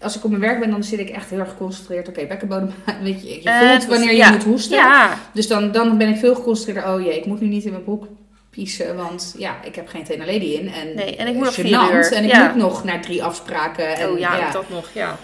[0.00, 2.08] Als ik op mijn werk ben, dan zit ik echt heel erg geconcentreerd.
[2.08, 2.70] Oké, bekkenbodem.
[3.02, 4.30] Weet je, je Eh, voelt wanneer je ja.
[4.30, 4.76] moet hoesten.
[4.76, 6.92] Ja, Dus dan, dan ben ik veel geconcentreerder.
[6.94, 8.06] Oh jee, ik moet nu niet in mijn broek
[8.50, 8.96] piezen.
[8.96, 10.68] Want ja, ik heb geen Tenalady in.
[10.72, 12.12] En, Nee, en ik moet nog vier uur.
[12.12, 12.46] En ik Ja.
[12.46, 13.96] moet nog naar drie afspraken.
[13.96, 15.16] En, oh ja, dat nog, ja.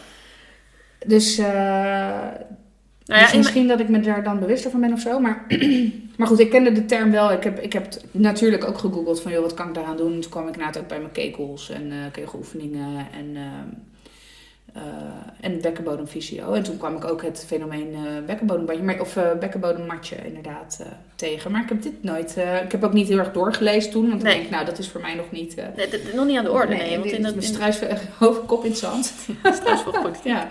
[1.06, 4.92] Dus, eh, Nou ja, dus in- misschien dat ik me daar dan bewuster van ben
[4.92, 5.20] of zo.
[5.20, 5.44] Maar,
[6.18, 7.32] maar goed, ik kende de term wel.
[7.32, 10.20] Ik heb, ik heb het natuurlijk ook gegoogeld van, joh, wat kan ik daaraan doen?
[10.20, 14.82] Toen kwam ik inderdaad ook bij mijn kegels en eh kegeloefeningen en, eh
[15.40, 16.52] en bekkenbodemfysio.
[16.52, 20.82] En toen kwam ik ook het fenomeen eh bekkenbodembandje, of bekkenbodemmatje inderdaad
[21.14, 21.50] tegen.
[21.50, 24.08] Maar ik heb dit nooit, ik heb ook niet heel erg doorgelezen toen.
[24.08, 24.32] Want Nee.
[24.34, 25.56] ik denk, nou, dat is voor mij nog niet...
[25.76, 26.90] nee, dat- nog niet aan de orde, nee.
[26.90, 27.78] want dit in dat mijn in struis
[28.18, 29.12] hoofdkop in het zand.
[30.24, 30.48] Ja.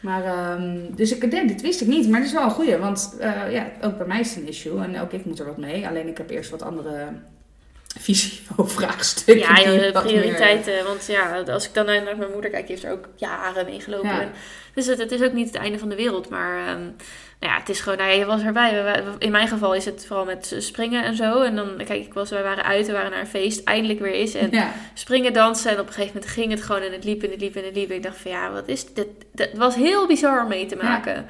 [0.00, 2.08] Maar, ehm, dus ik, nee, dit wist ik niet.
[2.08, 2.76] Maar het is wel een goeie.
[2.76, 4.82] Want eh, ja, ook bij mij is het een issue.
[4.82, 5.88] En ook ik moet er wat mee.
[5.88, 7.08] Alleen ik heb eerst wat andere
[8.00, 9.38] visio-vraagstuk.
[9.46, 10.84] Ja, meer- prioriteiten.
[10.84, 13.80] Want ja, als ik dan naar mijn moeder kijk, die heeft er ook jaren mee
[13.80, 14.08] gelopen.
[14.08, 14.20] Ja.
[14.20, 14.32] En
[14.74, 16.28] Dus het, het is ook niet het einde van de wereld.
[16.28, 16.80] Maar ehm,
[17.40, 19.02] nou ja, het is gewoon, nou ja, je was erbij.
[19.18, 21.42] In mijn geval is het vooral met springen en zo.
[21.42, 24.14] En dan, kijk, ik was, wij waren uit, we waren naar een feest, eindelijk weer
[24.14, 24.34] is.
[24.34, 24.72] En Ja.
[24.94, 25.70] springen, dansen.
[25.70, 27.64] En op een gegeven moment ging het gewoon en het liep en het liep en
[27.64, 27.90] het liep.
[27.90, 29.06] En ik dacht van ja, wat is dit?
[29.34, 31.26] Het was heel bizar om mee te maken.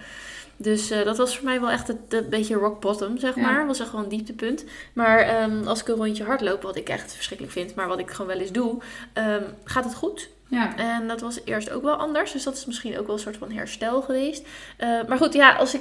[0.56, 3.42] Dus eh, dat was voor mij wel echt het, het beetje rock bottom, zeg Ja.
[3.42, 3.66] maar.
[3.66, 4.64] Was echt gewoon een dieptepunt.
[4.92, 8.10] Maar ehm, als ik een rondje hardloop, wat ik echt verschrikkelijk vind, maar wat ik
[8.10, 8.78] gewoon wel eens doe,
[9.12, 10.28] ehm, gaat het goed.
[10.48, 10.76] Ja.
[10.76, 12.32] En dat was eerst ook wel anders.
[12.32, 14.46] Dus dat is misschien ook wel een soort van herstel geweest.
[14.76, 15.80] Eh, maar goed, ja, als ik.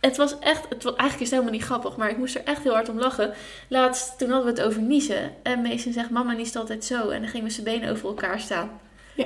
[0.00, 0.66] Het was echt.
[0.68, 2.88] Het was, eigenlijk is het helemaal niet grappig, maar ik moest er echt heel hard
[2.88, 3.32] om lachen.
[3.68, 5.32] Laatst, toen hadden we het over niezen.
[5.42, 7.08] En Mason zegt: Mama niest altijd zo.
[7.08, 8.70] En dan ging met zijn benen over elkaar staan.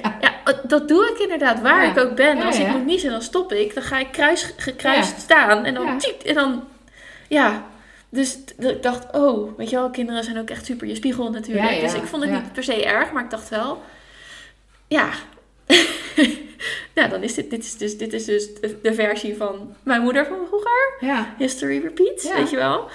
[0.01, 0.16] Ja.
[0.20, 1.90] Ja, eh, dat doe ik inderdaad, waar Ja.
[1.90, 2.36] ik ook ben.
[2.36, 3.74] Ja, Als ik moet niezen, dan stop ik.
[3.74, 5.64] Dan ga ik kruis, gekruist staan.
[5.64, 5.97] En dan Ja.
[5.97, 6.64] tiet, en dan.
[7.28, 7.64] Ja.
[8.09, 11.80] Dus ik dacht, oh, weet je wel, kinderen zijn ook echt super je spiegel natuurlijk.
[11.80, 13.82] Dus ik vond het niet per se erg, maar ik dacht wel,
[14.88, 15.09] ja.
[16.95, 20.03] nou, dan is dit, dit is dus, dit is dus de, de versie van mijn
[20.03, 20.95] moeder van vroeger.
[21.38, 22.88] History repeats, weet je wel.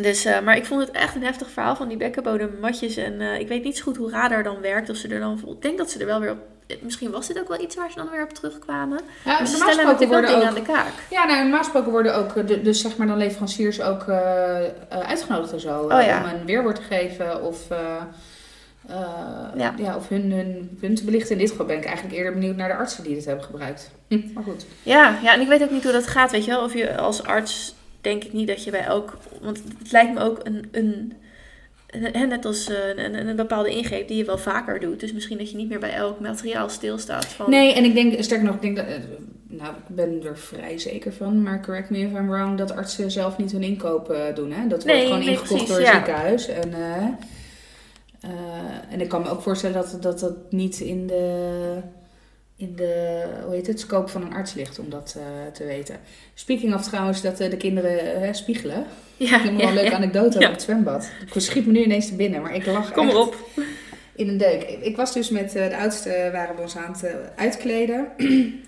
[0.00, 2.96] Dus, eh, maar ik vond het echt een heftig verhaal van die bekkenbodemmatjes.
[2.96, 4.90] En eh, ik weet niet zo goed hoe radar dan werkt.
[4.90, 5.42] Of ze er dan...
[5.46, 6.38] Ik denk dat ze er wel weer op...
[6.82, 9.00] Misschien was dit ook wel iets waar ze dan weer op terugkwamen.
[9.24, 10.92] Ja, Maar ze stellen natuurlijk dingen ook, aan de kaak.
[11.10, 14.64] ja, nou, normaal gesproken worden ook, eh, de, dus zeg maar dan leveranciers ook eh,
[14.64, 15.80] eh, uitgenodigd en zo.
[15.80, 16.22] Oh, eh, ja.
[16.24, 17.78] Om een weerwoord te geven of, eh,
[18.88, 18.96] eh,
[19.56, 19.74] Ja.
[19.78, 19.96] ja.
[19.96, 21.32] of hun, hun punt te belichten.
[21.32, 23.90] In dit geval ben ik eigenlijk eerder benieuwd naar de artsen die dit hebben gebruikt.
[24.08, 24.66] Hm, maar goed.
[24.82, 26.62] Ja, ja, en ik weet ook niet hoe dat gaat, weet je wel.
[26.64, 29.18] Of je als arts, denk ik niet dat je bij elk...
[29.40, 30.68] Want het lijkt me ook een...
[30.72, 31.12] een
[32.28, 35.00] net als eh, een, een, bepaalde ingreep die je wel vaker doet.
[35.00, 37.26] Dus misschien dat je niet meer bij elk materiaal stilstaat.
[37.26, 38.94] Van, Nee, en ik denk, sterker nog, ik denk dat, eh,
[39.48, 43.10] nou, ik ben er vrij zeker van, maar correct me if I'm wrong, dat artsen
[43.10, 44.52] zelf niet hun inkopen doen.
[44.52, 44.60] Hè?
[44.60, 45.94] Dat wordt Nee, gewoon nee, ingekocht precies, door het ja.
[45.94, 46.48] ziekenhuis.
[46.48, 47.06] En, eh,
[48.20, 51.80] eh, en ik kan me ook voorstellen dat dat, dat niet in de,
[52.60, 55.96] in de, hoe heet het, scope van een arts ligt om dat eh, te weten.
[56.34, 58.84] Speaking of trouwens, dat eh, de kinderen eh, spiegelen.
[59.16, 59.96] ja, Ik heb nog wel een leuke ja.
[59.96, 60.38] anekdote Ja.
[60.38, 61.10] over het zwembad.
[61.34, 63.36] Ik schiet me nu ineens te binnen, maar ik lach Kom erop.
[64.14, 64.62] in een deuk.
[64.62, 68.06] Ik- Ik was dus met de oudste, waren we ons aan het uitkleden.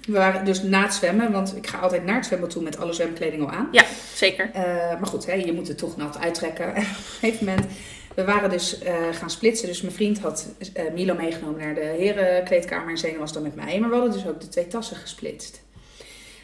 [0.07, 2.79] We waren dus na het zwemmen, want ik ga altijd naar het zwembad toe met
[2.79, 3.69] alle zwemkleding al aan.
[4.15, 4.51] Zeker.
[4.53, 4.63] Eh,
[4.99, 6.65] maar goed, hè, je moet het toch nat uittrekken.
[6.65, 6.85] En op een
[7.21, 7.67] gegeven moment,
[8.15, 9.69] we waren dus eh, gaan splitsen.
[9.69, 13.55] Dus mijn vriend had eh, Milo meegenomen naar de herenkleedkamer en Zena was dan met
[13.55, 13.81] mij.
[13.81, 15.63] Maar we hadden dus ook de twee tassen gesplitst.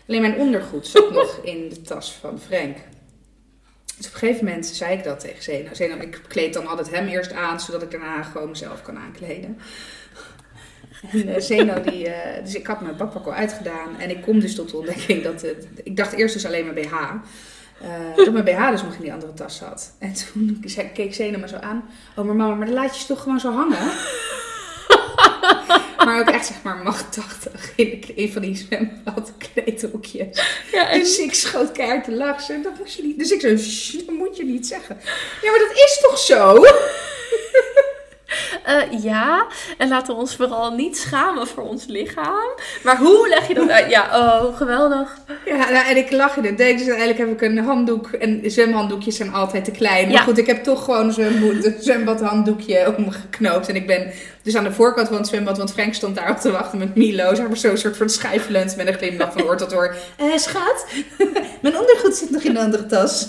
[0.08, 2.76] Alleen mijn ondergoed zat nog in de tas van Frank.
[3.96, 5.74] Dus op een gegeven moment zei ik dat tegen Zena.
[5.74, 9.58] Zena, ik kleed dan altijd hem eerst aan, zodat ik daarna gewoon mezelf kan aankleden.
[11.12, 12.08] En eh, Zeno, die,
[12.44, 13.98] dus ik had mijn badpak al uitgedaan.
[13.98, 15.66] En ik kom dus tot de ontdekking dat het...
[15.82, 16.94] Ik dacht eerst dus alleen mijn BH.
[17.80, 19.92] Eh, dat mijn BH dus nog in die andere tas zat.
[19.98, 20.64] En toen
[20.94, 21.88] keek Zeno me zo aan.
[22.16, 23.78] Oh, maar mama, maar dan laat je ze toch gewoon zo hangen?
[26.04, 30.42] maar ook echt zeg maar machtachtig in een van die zwembadkleedhoekjes.
[30.72, 32.62] Ja, en Dus ik schoot keihard te lachen.
[32.62, 33.18] Dat moest je niet.
[33.18, 34.98] Dus ik zo, "Sst, dat moet je niet zeggen.
[35.42, 36.54] Ja, maar dat is toch zo?
[38.66, 39.46] Eh, ja,
[39.78, 42.48] en laten we ons vooral niet schamen voor ons lichaam.
[42.84, 43.90] Maar hoe leg je dat uit?
[43.90, 45.16] Ja, oh, geweldig.
[45.44, 46.78] Ja, nou, en ik lach in het deed.
[46.78, 48.08] Dus uiteindelijk heb ik een handdoek.
[48.08, 50.04] En zwemhanddoekjes zijn altijd te klein.
[50.04, 50.20] Maar Ja.
[50.22, 53.68] goed, ik heb toch gewoon een een zwembadhanddoekje omgeknoopt.
[53.68, 54.10] En ik ben
[54.42, 55.58] dus aan de voorkant van het zwembad.
[55.58, 57.34] Want Frank stond daar op te wachten met Milo.
[57.34, 59.94] Zeg maar zo'n soort van schijfelend met een glimlach van oor tot oor.
[60.16, 60.86] Eh, schat,
[61.62, 63.26] mijn ondergoed zit nog in de andere tas.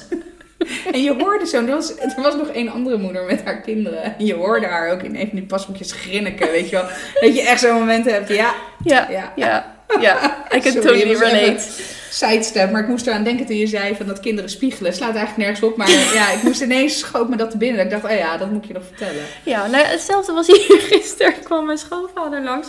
[0.93, 4.03] En je hoorde zo, er was, er was nog één andere moeder met haar kinderen.
[4.03, 6.85] En je hoorde haar ook in een van die pasboekjes grinniken, weet je wel.
[7.21, 10.45] Dat je echt zo'n moment hebt, ja, Ja, ja, ja, ja.
[10.55, 11.63] I can Sorry, totally ik relate.
[12.09, 14.93] sidestep, maar ik moest eraan denken toen je zei van dat kinderen spiegelen.
[14.93, 17.83] Slaat eigenlijk nergens op, maar ja, ik moest ineens schoot me dat te binnen.
[17.83, 19.23] Ik dacht, oh ja, dat moet ik je nog vertellen.
[19.43, 21.33] Ja, nou hetzelfde was hier gisteren.
[21.43, 22.67] kwam mijn schoonvader langs.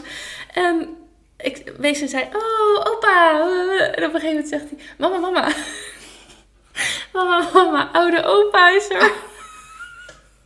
[0.55, 0.89] En
[1.39, 3.41] ik wees en zei, oh, opa.
[3.95, 5.49] En op een gegeven moment zegt hij, mama, mama.
[7.13, 9.11] Mama, mama, oude opa is er.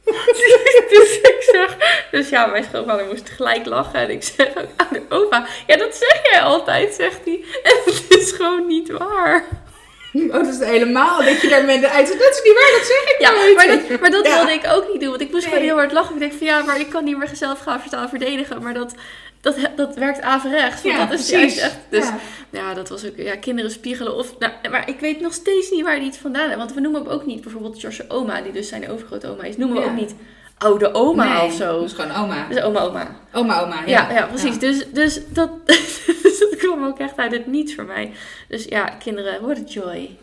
[0.90, 1.76] dus ik zeg,
[2.10, 4.00] dus ja, mijn schoonvader moest gelijk lachen.
[4.00, 5.46] En ik zeg ook, oude opa.
[5.66, 7.44] Ja, dat zeg jij altijd, zegt hij.
[7.62, 9.44] En het is gewoon niet waar.
[10.12, 12.18] Oh, dat is helemaal dat je daarmee eruit zit.
[12.18, 13.56] Dat is niet waar, dat zeg ik Ja, nooit.
[13.56, 14.36] maar dat, maar dat Ja.
[14.36, 15.08] wilde ik ook niet doen.
[15.10, 15.52] Want ik moest Nee.
[15.52, 16.14] gewoon heel hard lachen.
[16.14, 18.62] Ik denk van ja, maar ik kan niet meer zelf gaan verstaan verdedigen.
[18.62, 18.94] Maar dat,
[19.42, 20.82] dat, dat werkt averechts.
[20.82, 21.58] Want Ja, dat is precies.
[21.58, 21.78] echt.
[21.88, 22.18] Dus Ja.
[22.50, 22.74] ja.
[22.74, 23.16] dat was ook.
[23.16, 24.16] Ja, kinderen spiegelen.
[24.16, 26.58] Of, nou, maar ik weet nog steeds niet waar die het vandaan hebben.
[26.58, 29.56] Want we noemen hem ook niet bijvoorbeeld George oma, die dus zijn overgrootoma is.
[29.56, 29.90] Noemen we Ja.
[29.90, 30.14] ook niet
[30.58, 31.82] oude oma Nee, of zo.
[31.84, 32.46] Is gewoon oma.
[32.48, 33.16] Dus oma, oma.
[33.32, 33.76] Oma, oma.
[33.86, 34.58] Ja, ja, precies.
[34.58, 35.50] Dus, dus, dat,
[36.22, 38.12] dus dat kwam ook echt uit het niets voor mij.
[38.48, 40.16] Dus ja, kinderen, what a joy.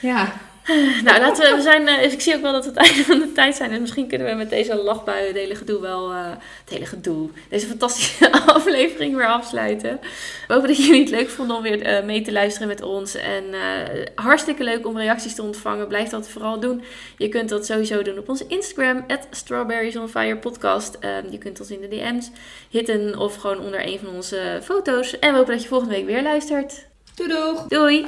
[0.00, 0.32] Ja.
[1.04, 3.18] Nou, laten we, we zijn, eh, ik zie ook wel dat we het einde van
[3.18, 3.70] de tijd zijn.
[3.70, 6.30] Dus misschien kunnen we met deze lachbuien, het hele gedoe wel, eh,
[6.64, 10.00] het hele gedoe, deze fantastische aflevering weer afsluiten.
[10.48, 13.14] We hopen dat jullie het leuk vonden om weer eh, mee te luisteren met ons.
[13.14, 13.44] En
[14.14, 15.88] hartstikke leuk om reacties te ontvangen.
[15.88, 16.82] Blijf dat vooral doen.
[17.18, 20.96] Je kunt dat sowieso doen op onze Instagram, at Strawberries on Fire podcast.
[21.00, 22.30] Ehm, je kunt ons in de DM's
[22.70, 25.18] hitten of gewoon onder een van onze foto's.
[25.18, 26.86] En we hopen dat je volgende week weer luistert.
[27.14, 27.66] Doei doeg!
[27.68, 28.06] Doei!